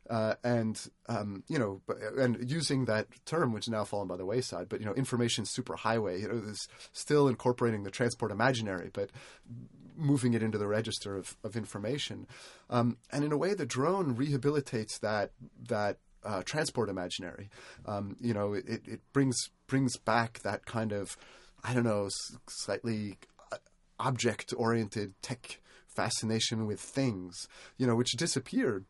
[0.10, 1.82] uh, and um, you know,
[2.18, 6.22] and using that term, which now fallen by the wayside, but you know, information superhighway,
[6.22, 9.10] you know, is still incorporating the transport imaginary, but
[9.96, 12.28] moving it into the register of, of information,
[12.70, 15.32] um, and in a way, the drone rehabilitates that
[15.68, 17.50] that uh, transport imaginary.
[17.86, 19.38] Um, you know, it, it brings
[19.68, 21.18] brings back that kind of
[21.64, 22.10] I don't know,
[22.48, 23.18] slightly
[23.52, 23.58] uh,
[24.00, 25.60] object oriented tech
[26.00, 28.86] fascination with things, you know, which disappeared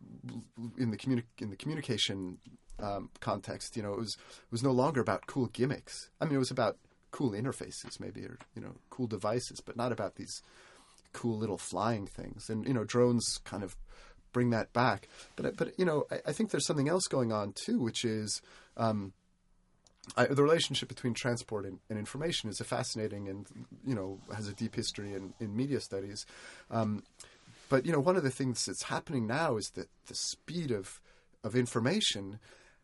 [0.78, 2.38] in the communi- in the communication
[2.80, 3.76] um, context.
[3.76, 6.10] You know, it was it was no longer about cool gimmicks.
[6.22, 6.78] I mean, it was about
[7.10, 10.44] cool interfaces, maybe, or you know, cool devices, but not about these
[11.12, 12.48] cool little flying things.
[12.48, 13.76] And you know, drones kind of
[14.32, 15.08] bring that back.
[15.36, 18.42] But but you know, I, I think there's something else going on too, which is.
[18.78, 19.14] Um,
[20.18, 23.46] I, the relationship between transport and, and, information is a fascinating and
[23.86, 26.26] you know has a deep history in, in media studies.
[26.72, 27.04] Um,
[27.70, 31.00] but you know, one of the things that's happening now is that the speed of
[31.44, 32.40] of information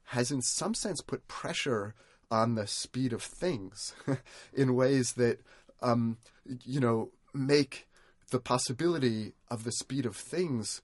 [0.10, 1.94] has, in some sense, put pressure
[2.32, 3.94] on the speed of things
[4.54, 5.40] in ways that
[5.82, 6.18] um,
[6.64, 7.88] you know make
[8.32, 10.82] the possibility of the speed of things,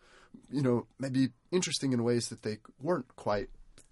[0.52, 3.50] you know, maybe interesting in ways that they weren't quite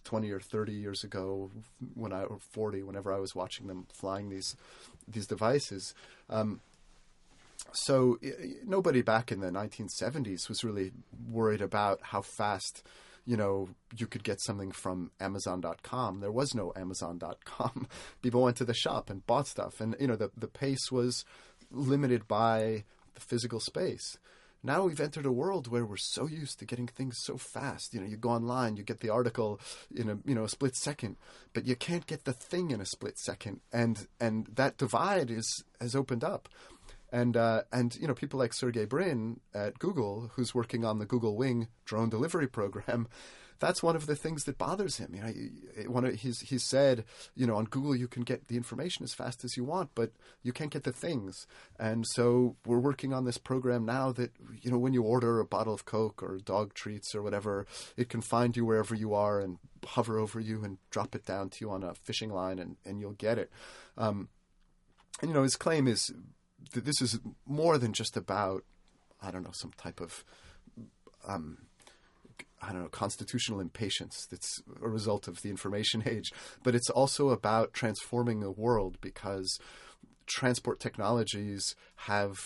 [0.10, 1.52] 20 or 30 years ago
[1.93, 4.56] when I or 40 whenever I was watching them flying these
[5.08, 5.93] these devices.
[6.32, 6.62] Um,
[7.74, 8.17] so
[8.65, 10.93] nobody back in the 1970s was really
[11.30, 12.82] worried about how fast
[13.24, 17.88] you know you could get something from amazon.com there was no amazon.com
[18.24, 19.80] people went to the shop and bought stuff.
[19.80, 21.24] And you know the the pace was
[21.72, 24.17] limited by the physical space
[24.63, 27.93] now we've entered a world where we're so used to getting things so fast.
[27.93, 29.60] You know, you go online, you get the article
[29.93, 31.17] in a you know a split second,
[31.54, 35.63] but you can't get the thing in a split second, and and that divide is
[35.80, 36.50] has opened up.
[37.12, 41.06] And uh, and you know people like Sergey Brin at Google, who's working on the
[41.06, 43.08] Google Wing drone delivery program,
[43.60, 45.13] that's one of the things that bothers him.
[45.13, 47.04] You know, one of, he's he's said,
[47.36, 50.12] you know, on Google you can get the information as fast as you want, but
[50.41, 51.45] you can't get the things.
[51.78, 55.45] And so we're working on this program now that you know when you order a
[55.45, 57.65] bottle of Coke or dog treats or whatever,
[57.98, 61.50] it can find you wherever you are and hover over you and drop it down
[61.50, 63.52] to you on a fishing line, and and you'll get it.
[63.98, 64.30] Um,
[65.22, 66.12] and you know, his claim is
[66.74, 68.63] that this is more than just about
[69.22, 70.24] I don't know some type of
[71.28, 71.58] um,
[72.62, 76.32] I don't know, constitutional impatience that's a result of the information age,
[76.63, 79.60] but it's also about transforming the world because
[80.26, 82.38] transport technologies have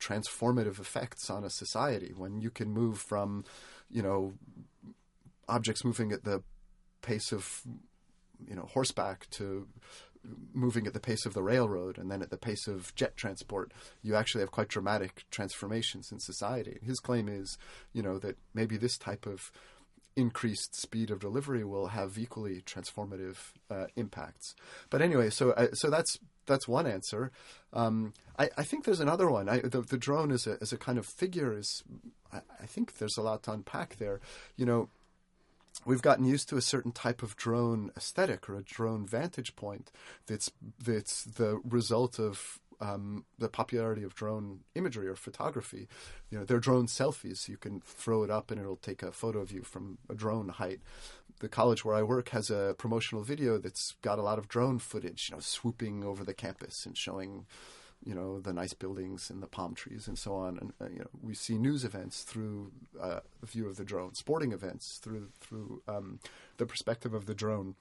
[0.00, 2.12] transformative effects on a society.
[2.16, 3.44] When you can move from,
[3.88, 4.34] you know,
[5.48, 6.42] objects moving at the
[7.02, 7.62] pace of
[8.48, 9.68] you know horseback to
[10.52, 13.72] moving at the pace of the railroad and then at the pace of jet transport,
[14.02, 16.78] you actually have quite dramatic transformations in society.
[16.82, 17.58] His claim is,
[17.92, 19.50] you know, that maybe this type of
[20.14, 23.36] increased speed of delivery will have equally transformative
[23.70, 24.54] uh, impacts.
[24.90, 27.30] But anyway, so uh, so that's that's one answer.
[27.72, 29.48] Um, I, I, think there's another one.
[29.48, 31.82] I, the, the, drone as a as a kind of figure is,
[32.32, 34.20] I, I think there's a lot to unpack there.
[34.56, 34.88] You know
[35.84, 39.90] we've gotten used to a certain type of drone aesthetic or a drone vantage point
[40.26, 45.88] that's that's the result of um, the popularity of drone imagery or photography.
[46.30, 47.48] You know, they're drone selfies.
[47.48, 50.48] You can throw it up and it'll take a photo of you from a drone
[50.48, 50.80] height.
[51.38, 54.80] The college where I work has a promotional video that's got a lot of drone
[54.80, 57.46] footage, you know, swooping over the campus and showing
[58.04, 60.58] you know the nice buildings and the palm trees and so on.
[60.58, 64.14] And uh, you know we see news events through uh, the view of the drone,
[64.14, 66.20] sporting events through through um,
[66.58, 67.74] the perspective of the drone.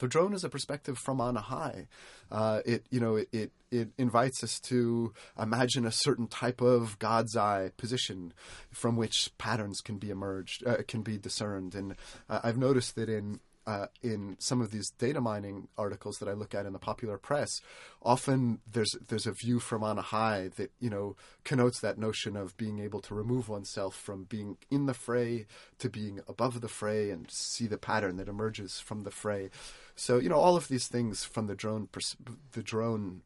[0.00, 1.86] The drone is a perspective from on high.
[2.30, 6.98] Uh, it you know it, it, it invites us to imagine a certain type of
[6.98, 8.32] God's eye position
[8.70, 11.74] from which patterns can be emerged uh, can be discerned.
[11.74, 11.94] And
[12.28, 16.32] uh, I've noticed that in uh, in some of these data mining articles that I
[16.32, 17.60] look at in the popular press,
[18.00, 22.56] often there's there's a view from on high that you know connotes that notion of
[22.56, 25.46] being able to remove oneself from being in the fray
[25.78, 29.50] to being above the fray and see the pattern that emerges from the fray.
[29.96, 32.16] So you know all of these things from the drone pers-
[32.52, 33.22] the drone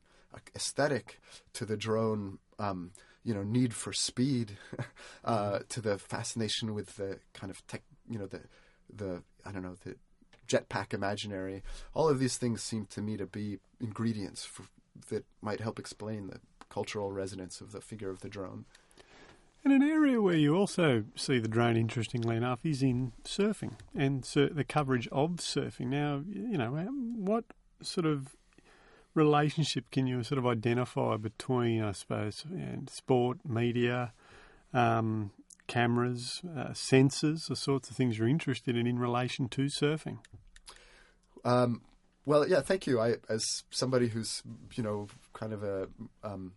[0.55, 1.21] aesthetic
[1.55, 2.39] to the drone.
[2.59, 4.57] Um, you know, need for speed,
[5.27, 8.41] uh, to the fascination with the kind of tech, you know, the
[8.89, 9.97] the I don't know the
[10.51, 11.63] jetpack imaginary.
[11.95, 14.65] All of these things seem to me to be ingredients for,
[15.09, 18.65] that might help explain the cultural resonance of the figure of the drone.
[19.63, 24.25] And an area where you also see the drone, interestingly enough, is in surfing and
[24.25, 25.89] sur- the coverage of surfing.
[25.89, 27.45] Now, you know, what
[27.83, 28.35] sort of
[29.15, 32.45] relationship can you sort of identify between, I suppose,
[32.89, 34.13] sport, media,
[34.73, 35.31] um,
[35.71, 40.19] cameras, uh, sensors, the sorts of things you're interested in in relation to surfing?
[41.45, 41.83] Um,
[42.27, 43.01] well, yeah, thank you.
[43.01, 44.43] I, as somebody who's
[44.75, 45.89] you know kind of a
[46.25, 46.53] um,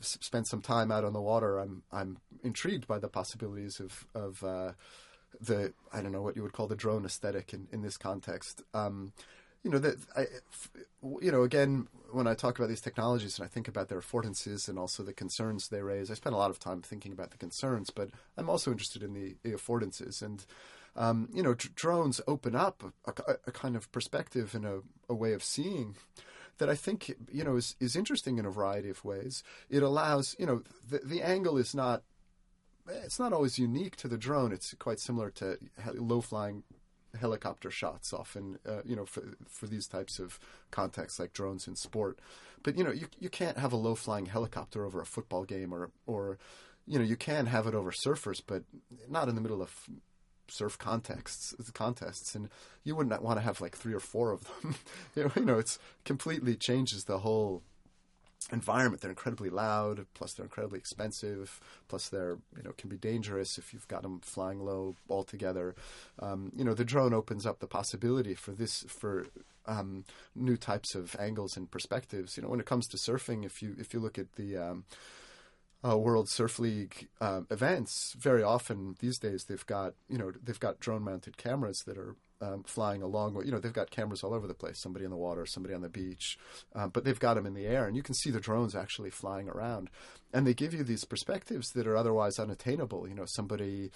[0.00, 4.42] spent some time out on the water, I'm I'm intrigued by the possibilities of of
[4.42, 4.72] uh,
[5.40, 8.62] the I don't know what you would call the drone aesthetic in in this context.
[8.74, 9.12] Um,
[9.68, 10.26] you know that I,
[11.20, 14.66] you know again when I talk about these technologies and I think about their affordances
[14.66, 17.36] and also the concerns they raise, I spend a lot of time thinking about the
[17.36, 18.08] concerns, but
[18.38, 20.44] I'm also interested in the, the affordances and.
[20.96, 25.14] Um, you know, drones open up a, a, a, kind of perspective and a, a
[25.14, 25.94] way of seeing
[26.56, 29.44] that I think you know is, is interesting in a variety of ways.
[29.70, 32.02] It allows you know the, the angle is not
[32.88, 34.50] it's not always unique to the drone.
[34.50, 35.58] It's quite similar to
[35.94, 36.64] low flying
[37.18, 40.38] helicopter shots often, uh, you know, for for these types of
[40.70, 42.18] contexts like drones in sport.
[42.62, 45.72] But you know, you you can't have a low flying helicopter over a football game,
[45.72, 46.38] or or
[46.86, 48.62] you know, you can have it over surfers, but
[49.08, 49.88] not in the middle of
[50.50, 52.48] surf contexts contests and
[52.82, 54.74] you wouldn't want to have like three or four of them
[55.36, 57.62] you know it's completely changes the whole
[58.52, 59.02] environment.
[59.02, 63.72] They're incredibly loud, plus they're incredibly expensive, plus they're you know can be dangerous if
[63.72, 65.74] you've got them flying low altogether.
[66.18, 69.26] Um, you know, the drone opens up the possibility for this for
[69.66, 72.36] um, new types of angles and perspectives.
[72.36, 74.84] You know, when it comes to surfing, if you if you look at the um,
[75.86, 80.60] uh, World Surf League uh, events, very often these days they've got you know they've
[80.60, 83.40] got drone mounted cameras that are um, flying along.
[83.44, 84.80] You know, they've got cameras all over the place.
[84.80, 86.38] Somebody in the water, somebody on the beach,
[86.74, 89.10] uh, but they've got them in the air, and you can see the drones actually
[89.10, 89.90] flying around.
[90.32, 93.08] And they give you these perspectives that are otherwise unattainable.
[93.08, 93.90] You know, somebody,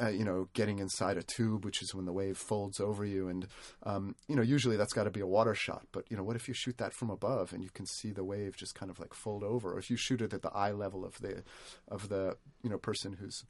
[0.00, 3.28] uh, you know, getting inside a tube, which is when the wave folds over you,
[3.28, 3.46] and
[3.84, 5.86] um, you know, usually that's got to be a water shot.
[5.90, 8.24] But you know, what if you shoot that from above and you can see the
[8.24, 10.72] wave just kind of like fold over, or if you shoot it at the eye
[10.72, 11.42] level of the
[11.88, 13.44] of the you know person who's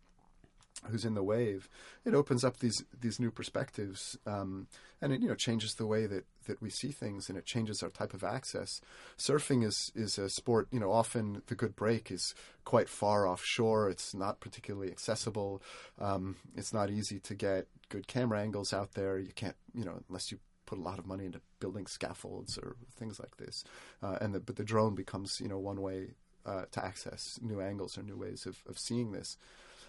[0.91, 1.69] who's in the wave,
[2.05, 4.67] it opens up these these new perspectives, um,
[5.01, 7.83] and it you know changes the way that, that we see things, and it changes
[7.83, 8.81] our type of access.
[9.19, 10.69] Surfing is is a sport.
[10.71, 13.89] You know, often the good break is quite far offshore.
[13.89, 15.63] It's not particularly accessible.
[16.01, 19.19] Um, it's not easy to get good camera angles out there.
[19.19, 22.77] You can't, you know, unless you put a lot of money into building scaffolds or
[22.97, 23.65] things like this.
[24.03, 26.15] Uh, and the, but the drone becomes you know one way
[26.47, 29.37] uh, to access new angles or new ways of, of seeing this.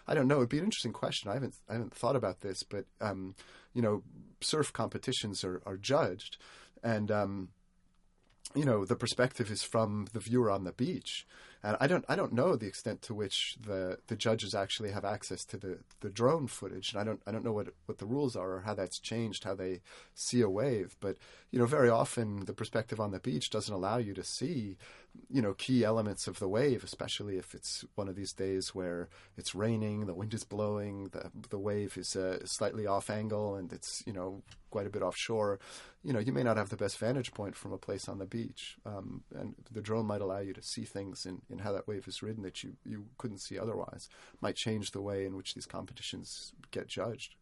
[0.08, 0.38] I don't know.
[0.38, 1.30] It'd be an interesting question.
[1.30, 3.36] I haven't I haven't thought about this, but um,
[3.74, 4.04] you know,
[4.41, 6.38] surf competitions are, are judged,
[6.84, 7.49] and um,
[8.56, 11.26] you know the perspective is from the viewer on the beach,
[11.64, 15.06] and I don't I don't know the extent to which the, the judges actually have
[15.06, 18.06] access to the, the drone footage, and I don't I don't know what what the
[18.06, 19.82] rules are or how that's changed how they
[20.14, 20.97] see a wave.
[20.99, 21.18] But
[21.51, 24.78] you know very often the perspective on the beach doesn't allow you to see
[25.30, 29.09] you know key elements of the wave, especially if it's one of these days where
[29.38, 33.72] it's raining, the wind is blowing, the the wave is uh, slightly off angle, and
[33.74, 35.59] it's you know quite a bit offshore.
[36.03, 38.26] You know you may not have the best vantage point from a place on the
[38.26, 41.88] beach, um, and the drone might allow you to see things in and how that
[41.88, 44.09] wave is ridden that you, you couldn't see otherwise
[44.41, 47.36] might change the way in which these competitions get judged.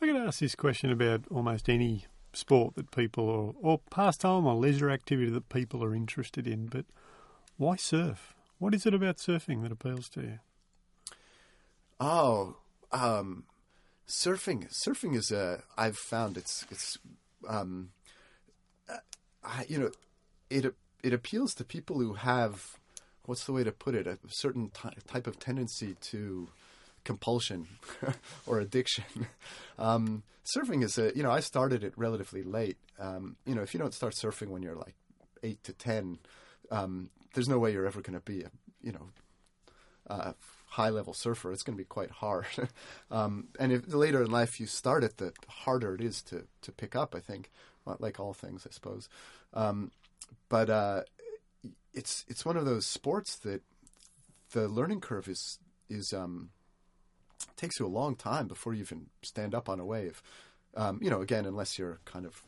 [0.00, 2.06] I could ask this question about almost any
[2.38, 6.86] sport that people or, or pastime or leisure activity that people are interested in, but
[7.56, 8.34] Why surf?
[8.58, 10.38] What is it about surfing that appeals to you?
[12.00, 12.56] Oh,
[12.92, 13.44] um,
[14.06, 14.68] surfing.
[14.72, 15.62] Surfing is a.
[15.76, 16.98] I've found it's it's.
[17.48, 17.90] Um,
[19.44, 19.90] I, you know,
[20.50, 22.78] it it appeals to people who have
[23.24, 26.48] what's the way to put it a certain ty- type of tendency to
[27.08, 27.66] compulsion
[28.46, 29.04] or addiction.
[29.80, 32.78] Um, surfing is a you know I started it relatively late.
[32.98, 34.96] Um, you know if you don't start surfing when you're like
[35.44, 36.18] eight to ten,
[36.72, 38.50] um, there's no way you're ever going to be a
[38.82, 39.06] you know
[40.10, 40.32] uh,
[40.70, 41.52] high level surfer.
[41.52, 42.46] It's going to be quite hard.
[43.12, 46.72] um, and if later in life you start it, the harder it is to to
[46.72, 47.14] pick up.
[47.14, 47.52] I think,
[48.00, 49.08] like all things, I suppose.
[49.54, 49.92] Um,
[50.48, 51.02] but uh,
[51.94, 53.62] it's it's one of those sports that
[54.50, 56.50] the learning curve is is um,
[57.56, 60.22] takes you a long time before you even stand up on a wave.
[60.76, 62.42] Um, you know, again, unless you're kind of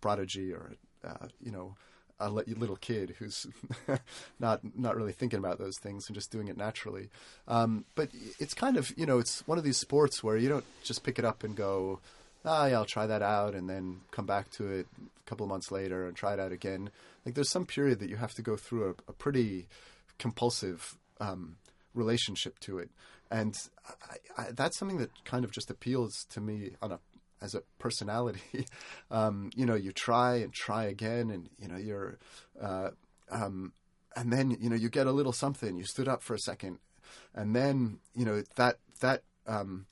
[0.00, 0.72] prodigy or
[1.04, 1.74] uh, you know
[2.18, 3.46] a little kid who's
[4.40, 7.10] not not really thinking about those things and just doing it naturally.
[7.46, 8.08] Um, but
[8.38, 11.18] it's kind of you know it's one of these sports where you don't just pick
[11.18, 12.00] it up and go,
[12.44, 15.50] ah, yeah, I'll try that out, and then come back to it a couple of
[15.50, 16.90] months later and try it out again.
[17.24, 19.66] Like there's some period that you have to go through a, a pretty
[20.18, 21.56] compulsive um,
[21.94, 22.90] relationship to it,
[23.30, 23.54] and
[23.86, 27.00] I, I, that's something that kind of just appeals to me on a
[27.40, 28.66] as a personality.
[29.10, 32.18] um, you know, you try and try again, and you know you're,
[32.60, 32.90] uh,
[33.30, 33.72] um,
[34.14, 35.76] and then you know you get a little something.
[35.76, 36.78] You stood up for a second,
[37.34, 39.22] and then you know that that.
[39.46, 39.86] Um,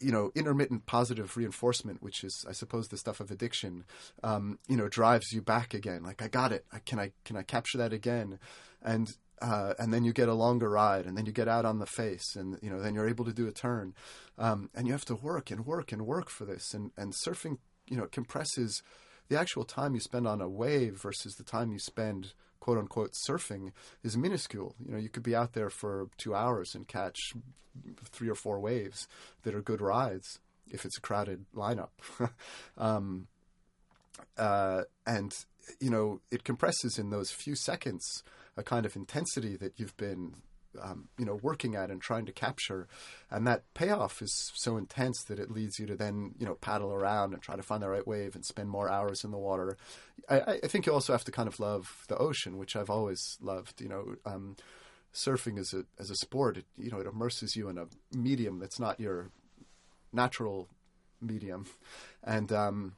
[0.00, 3.84] you know, intermittent positive reinforcement, which is, I suppose, the stuff of addiction,
[4.24, 6.02] um, you know, drives you back again.
[6.02, 6.64] Like, I got it.
[6.72, 8.40] I, can I can I capture that again?
[8.82, 9.08] And
[9.42, 11.86] uh, and then you get a longer ride, and then you get out on the
[11.86, 13.94] face, and you know, then you're able to do a turn,
[14.38, 16.72] um, and you have to work and work and work for this.
[16.72, 17.58] And and surfing,
[17.88, 18.82] you know, compresses
[19.28, 23.12] the actual time you spend on a wave versus the time you spend quote unquote
[23.28, 23.72] surfing
[24.02, 24.74] is minuscule.
[24.84, 27.18] You know, you could be out there for two hours and catch
[28.10, 29.06] three or four waves
[29.42, 31.90] that are good rides if it's a crowded lineup.
[32.78, 33.26] um,
[34.38, 35.32] uh, and
[35.80, 38.22] you know, it compresses in those few seconds
[38.56, 40.34] a kind of intensity that you've been
[40.82, 42.86] um, you know working at and trying to capture.
[43.30, 46.92] And that payoff is so intense that it leads you to then you know paddle
[46.92, 49.76] around and try to find the right wave and spend more hours in the water.
[50.28, 53.38] I, I think you also have to kind of love the ocean which i've always
[53.40, 54.56] loved you know um,
[55.14, 58.58] surfing as a as a sport it, you know it immerses you in a medium
[58.58, 59.30] that's not your
[60.12, 60.68] natural
[61.20, 61.66] medium.
[62.22, 62.96] And um,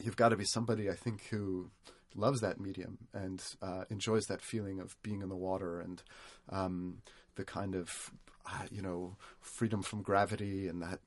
[0.00, 1.70] you've got to be somebody i think who
[2.16, 6.02] loves that medium and uh, enjoys that feeling of being in the water and
[6.50, 6.98] um,
[7.36, 8.10] the kind of
[8.46, 11.00] uh, you know freedom from gravity and that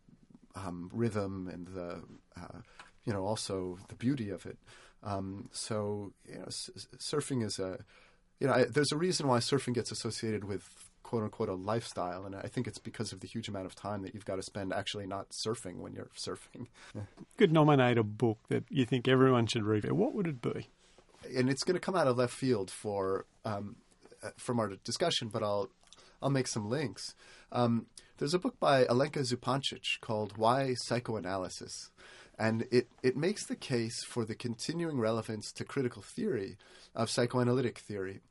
[0.56, 2.02] um, rhythm and the
[2.40, 2.60] uh,
[3.06, 4.58] you know also the beauty of it.
[5.04, 7.80] Um, so you know, s- surfing is a
[8.40, 10.68] you know I, there's a reason why surfing gets associated with
[11.04, 14.02] quote unquote a lifestyle, and I think it's because of the huge amount of time
[14.02, 16.68] that you've got to spend actually not surfing when you're surfing.
[17.38, 19.90] Could nominate a book that you think everyone should read.
[19.92, 20.70] What would it be?
[21.36, 23.78] And it's going to come out of left field for um,
[24.24, 25.70] uh, from our discussion, but I'll
[26.22, 27.14] I'll make some links.
[27.52, 31.92] Um, there's a book by Alenka Zupancic called "Why Psychoanalysis,"
[32.40, 36.58] and it it makes the case for the continuing relevance to critical theory
[36.96, 38.22] of psychoanalytic theory,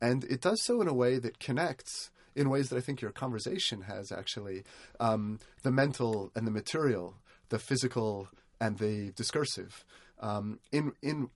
[0.00, 3.10] and it does so in a way that connects in ways that I think your
[3.10, 4.64] conversation has actually
[5.00, 7.16] um, the mental and the material,
[7.48, 8.28] the physical
[8.60, 9.84] and the discursive.
[10.20, 11.30] Um, in in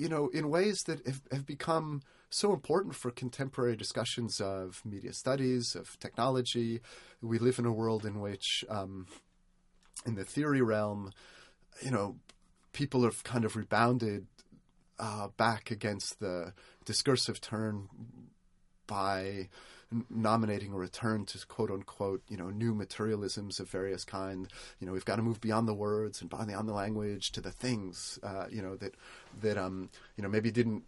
[0.00, 5.12] you know, in ways that have, have become so important for contemporary discussions of media
[5.12, 6.80] studies, of technology.
[7.20, 9.08] We live in a world in which, um,
[10.06, 11.12] in the theory realm,
[11.82, 12.16] you know,
[12.72, 14.26] people have kind of rebounded
[14.98, 16.54] uh, back against the
[16.86, 17.88] discursive turn
[18.86, 19.48] by
[20.08, 24.48] nominating a return to quote unquote, you know, new materialisms of various kind.
[24.78, 27.50] You know, we've got to move beyond the words and beyond the language to the
[27.50, 28.94] things, uh, you know, that
[29.40, 30.84] that um, you know maybe didn't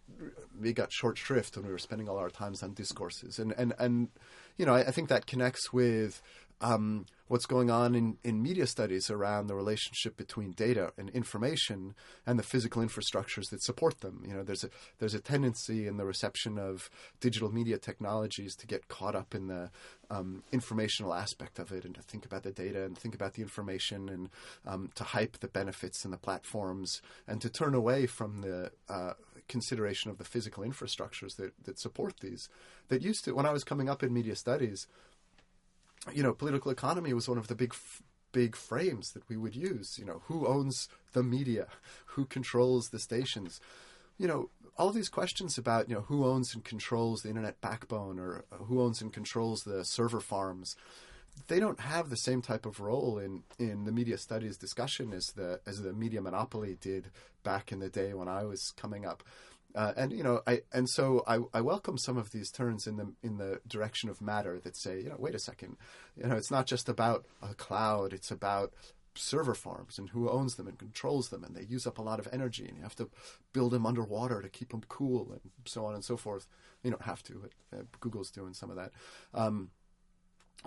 [0.59, 3.73] we got short shrift when we were spending all our times on discourses, and and
[3.79, 4.09] and
[4.57, 6.21] you know, I, I think that connects with
[6.63, 11.93] um, what's going on in, in media studies around the relationship between data and information
[12.25, 14.23] and the physical infrastructures that support them.
[14.25, 16.89] You know, there's a there's a tendency in the reception of
[17.19, 19.71] digital media technologies to get caught up in the
[20.09, 23.41] um, informational aspect of it and to think about the data and think about the
[23.41, 24.29] information and
[24.65, 29.13] um, to hype the benefits and the platforms and to turn away from the uh,
[29.49, 32.47] consideration of the physical infrastructures that, that support these.
[32.87, 34.87] That used to, when I was coming up in media studies,
[36.11, 37.73] you know, political economy was one of the big
[38.31, 39.97] big frames that we would use.
[39.97, 41.67] You know, who owns the media?
[42.13, 43.59] Who controls the stations?
[44.19, 48.19] You know, all these questions about you know who owns and controls the internet backbone
[48.19, 50.75] or uh, who owns and controls the server farms
[51.47, 55.31] they don't have the same type of role in, in the media studies discussion as
[55.31, 57.09] the as the media monopoly did
[57.43, 59.23] back in the day when I was coming up.
[59.75, 62.97] Uh, and you know, I and so I, I welcome some of these turns in
[62.97, 65.77] the in the direction of matter that say, you know, wait a second,
[66.15, 68.73] you know, it's not just about a cloud; it's about
[69.15, 72.19] server farms and who owns them and controls them, and they use up a lot
[72.19, 73.09] of energy, and you have to
[73.51, 76.47] build them underwater to keep them cool, and so on and so forth.
[76.83, 78.91] You don't have to, but uh, Google's doing some of that.
[79.33, 79.69] Um,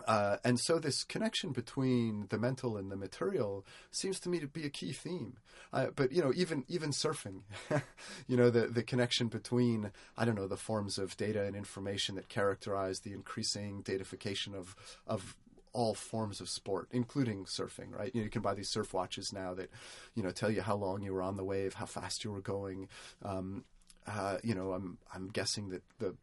[0.06, 4.46] uh, and so this connection between the mental and the material seems to me to
[4.46, 5.38] be a key theme.
[5.72, 7.40] Uh, but you know, even even surfing,
[8.28, 12.14] you know, the the connection between I don't know the forms of data and information
[12.16, 14.76] that characterize the increasing datafication of
[15.06, 15.36] of
[15.72, 17.90] all forms of sport, including surfing.
[17.90, 18.14] Right?
[18.14, 19.70] You, know, you can buy these surf watches now that
[20.14, 22.40] you know tell you how long you were on the wave, how fast you were
[22.40, 22.88] going.
[23.24, 23.64] Um,
[24.06, 26.14] uh, you know, I'm I'm guessing that the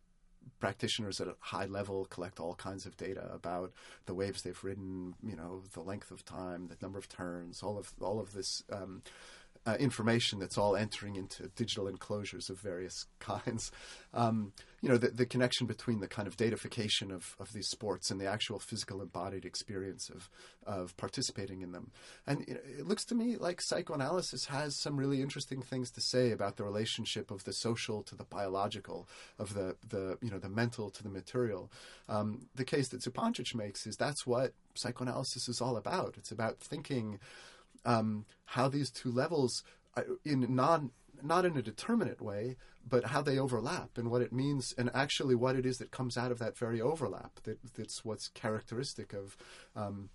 [0.60, 3.72] practitioners at a high level collect all kinds of data about
[4.06, 7.78] the waves they've ridden, you know, the length of time, the number of turns, all
[7.78, 9.02] of all of this um,
[9.66, 13.72] uh, information that's all entering into digital enclosures of various kinds.
[14.14, 14.52] Um,
[14.82, 18.20] you know, the, the, connection between the kind of datafication of, of these sports and
[18.20, 20.30] the actual physical embodied experience of,
[20.68, 21.92] of participating in them.
[22.28, 26.02] And you know, it looks to me like psychoanalysis has some really interesting things to
[26.02, 29.08] say about the relationship of the social to the biological,
[29.40, 31.72] of the, the you know, the mental to the material.
[32.10, 36.16] Um, the case that Zupancic makes is that's what psychoanalysis is all about.
[36.18, 37.20] It's about thinking
[37.86, 39.64] um, how these two levels,
[39.96, 42.58] uh, in non not in a determinate way,
[42.88, 46.18] but how they overlap and what it means, and actually what it is that comes
[46.18, 47.40] out of that very overlap.
[47.44, 49.38] That that's what's characteristic of.
[49.76, 50.10] Um,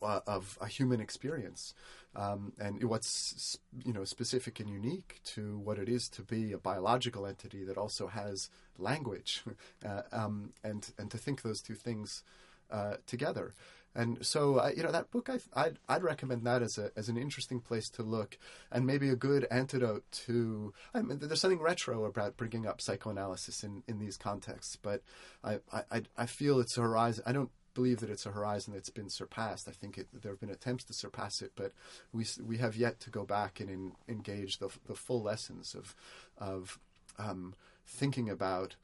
[0.00, 1.74] uh, of a human experience,
[2.14, 6.58] um, and what's you know specific and unique to what it is to be a
[6.58, 9.42] biological entity that also has language,
[9.84, 12.22] uh, um, and and to think those two things
[12.70, 13.52] uh, together.
[13.94, 17.16] And so, you know, that book, I, I'd, I'd recommend that as, a, as an
[17.16, 18.38] interesting place to look
[18.72, 20.72] and maybe a good antidote to.
[20.92, 25.02] I mean, there's something retro about bringing up psychoanalysis in, in these contexts, but
[25.44, 27.22] I, I, I feel it's a horizon.
[27.26, 29.68] I don't believe that it's a horizon that's been surpassed.
[29.68, 31.72] I think it, there have been attempts to surpass it, but
[32.12, 35.94] we, we have yet to go back and in, engage the, the full lessons of,
[36.38, 36.78] of
[37.18, 37.54] um,
[37.86, 38.76] thinking about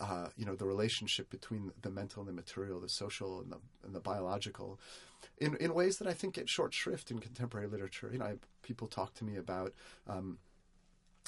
[0.00, 3.58] uh, you know the relationship between the mental and the material, the social and the
[3.84, 4.78] and the biological,
[5.38, 8.10] in in ways that I think get short shrift in contemporary literature.
[8.12, 9.72] You know, I, people talk to me about.
[10.06, 10.38] Um,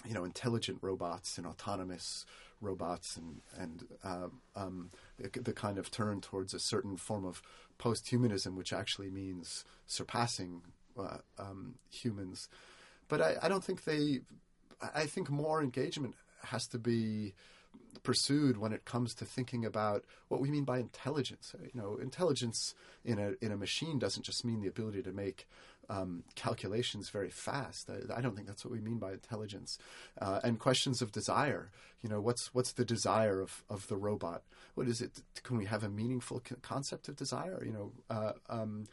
[0.08, 2.24] you know, intelligent robots and autonomous
[2.62, 7.42] robots, and and uh, um, the, the, kind of turn towards a certain form of
[7.76, 10.62] post-humanism, which actually means surpassing
[10.98, 12.48] uh, um, humans.
[13.08, 14.20] But I, I don't think they.
[14.94, 16.14] I think more engagement
[16.44, 17.34] has to be
[18.02, 21.54] pursued when it comes to thinking about what we mean by intelligence.
[21.62, 25.46] You know, intelligence in a in a machine doesn't just mean the ability to make
[25.90, 27.90] um, calculations very fast.
[27.90, 29.76] I, I, don't think that's what we mean by intelligence.
[30.20, 31.70] Uh, and questions of desire.
[32.00, 34.42] You know, what's what's the desire of of the robot?
[34.74, 35.20] What is it?
[35.42, 37.62] Can we have a meaningful concept of desire?
[37.64, 38.86] You know, uh, um,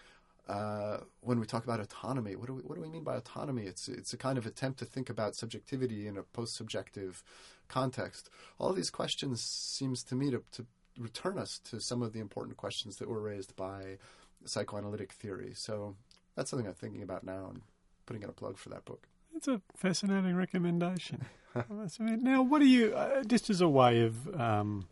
[0.47, 3.63] uh, when we talk about autonomy, what do we what do we mean by autonomy?
[3.63, 7.23] It's it's a kind of attempt to think about subjectivity in a post-subjective
[7.67, 8.29] context.
[8.59, 10.65] All these questions seems to me to, to
[10.97, 13.97] return us to some of the important questions that were raised by
[14.45, 15.53] psychoanalytic theory.
[15.55, 15.95] So
[16.35, 17.61] that's something I'm thinking about now and
[18.05, 19.07] putting in a plug for that book.
[19.35, 21.25] It's a fascinating recommendation.
[21.99, 24.87] now, what are you, uh, just as a way of um,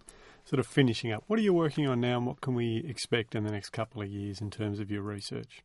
[0.46, 3.36] sort of finishing up, what are you working on now and what can we expect
[3.36, 5.64] in the next couple of years in terms of your research?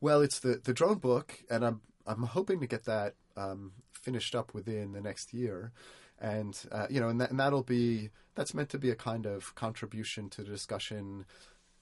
[0.00, 4.34] Well, it's the, the drone book, and I'm, I'm hoping to get that um, finished
[4.34, 5.72] up within the next year.
[6.20, 9.26] And, uh, you know, and, that, and that'll be, that's meant to be a kind
[9.26, 11.26] of contribution to the discussion,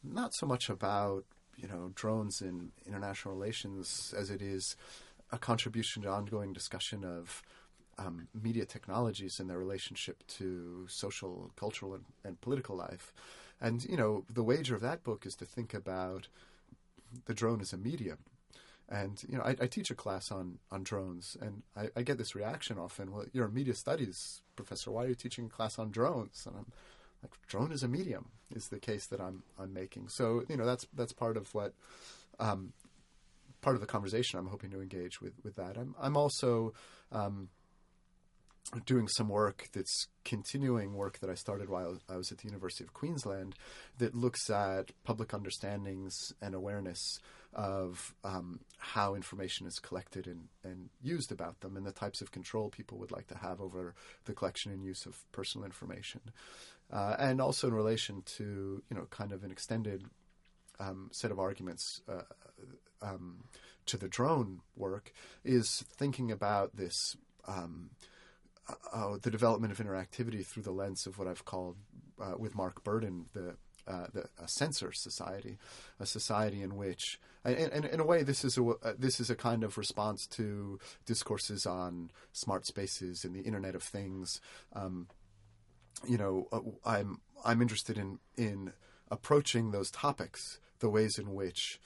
[0.03, 1.25] not so much about,
[1.57, 4.77] you know, drones in international relations as it is
[5.31, 7.43] a contribution to ongoing discussion of
[7.99, 13.13] um, media technologies and their relationship to social, cultural, and, and, political life.
[13.61, 16.29] And you know, the wager of that book is to think about
[17.27, 18.19] the drone as a medium.
[18.89, 22.19] And you know, I, I teach a class on on drones, and I, I, get
[22.19, 23.13] this reaction often.
[23.13, 24.91] Well, you're a media studies professor.
[24.91, 26.45] Why are you teaching a class on drones?
[26.47, 26.67] And I'm
[27.23, 30.09] like, drone is a medium is the case that I'm I'm making.
[30.09, 31.73] So you know, that's that's part of what.
[32.39, 32.73] Um,
[33.61, 35.79] part of the conversation I'm hoping to engage with with that.
[35.79, 36.75] I'm I'm also
[37.11, 37.49] um,
[38.87, 42.85] doing some work that's continuing work that I started while I was at the University
[42.85, 43.55] of Queensland
[43.99, 47.19] that looks at public understandings and awareness
[47.55, 52.33] of um, how information is collected and, and used about them, and the types of
[52.33, 53.95] control people would like to have over
[54.25, 56.21] the collection and use of personal information,
[56.93, 60.05] uh, and also in relation to you know kind of an extended
[60.81, 62.23] um, set of arguments uh,
[63.03, 63.45] um,
[63.87, 65.13] to the drone work
[65.45, 67.17] is thinking about this.
[67.47, 67.91] Um,
[68.67, 71.77] uh, uh, the development of interactivity through the lens of what I've called,
[72.19, 75.59] uh, with Mark Burdon, the uh, the, a sensor society,
[76.01, 79.29] a society in which, and, and, in a way, this is a uh, this is
[79.29, 84.41] a kind of response to discourses on smart spaces and the Internet of Things.
[84.73, 85.09] Um,
[86.09, 88.73] you know, uh, I'm I'm interested in in
[89.11, 91.81] approaching those topics, the ways in which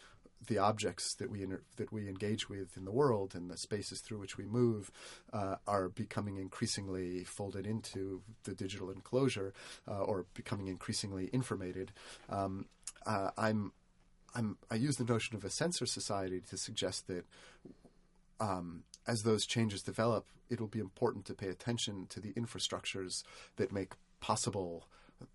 [0.46, 4.00] the objects that we inter- that we engage with in the world and the spaces
[4.00, 4.90] through which we move
[5.32, 9.52] uh, are becoming increasingly folded into the digital enclosure
[9.86, 11.92] uh, or becoming increasingly informated.
[12.28, 12.66] Um,
[13.06, 13.72] uh, I'm,
[14.34, 17.24] I'm, I use the notion of a sensor society to suggest that
[18.40, 23.22] um, as those changes develop, it'll be important to pay attention to the infrastructures
[23.56, 24.86] that make possible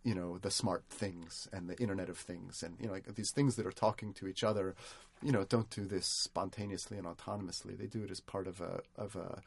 [0.04, 3.32] you know the smart things and the internet of things and you know like these
[3.32, 4.76] things that are talking to each other
[5.24, 7.78] you know don't do this spontaneously and autonomously.
[7.78, 9.42] They do it as part of a of a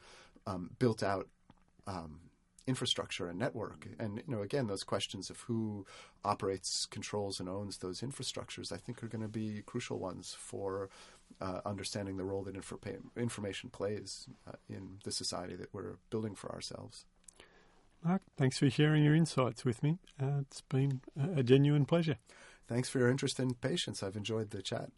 [0.49, 1.27] um, built out
[1.85, 2.19] um,
[2.65, 3.87] infrastructure and network.
[3.99, 5.85] And you know again those questions of who
[6.25, 10.89] operates controls and owns those infrastructures i think are going to be crucial ones for
[11.39, 12.55] uh, understanding the role that
[13.15, 17.05] information plays uh, in the society that we're building for ourselves
[18.03, 19.97] Mark, thanks for sharing your insights with me.
[20.21, 21.01] Uh, it's been
[21.35, 22.17] a genuine pleasure.
[22.67, 24.03] Thanks for your interest and patience.
[24.03, 24.89] I've enjoyed the chat.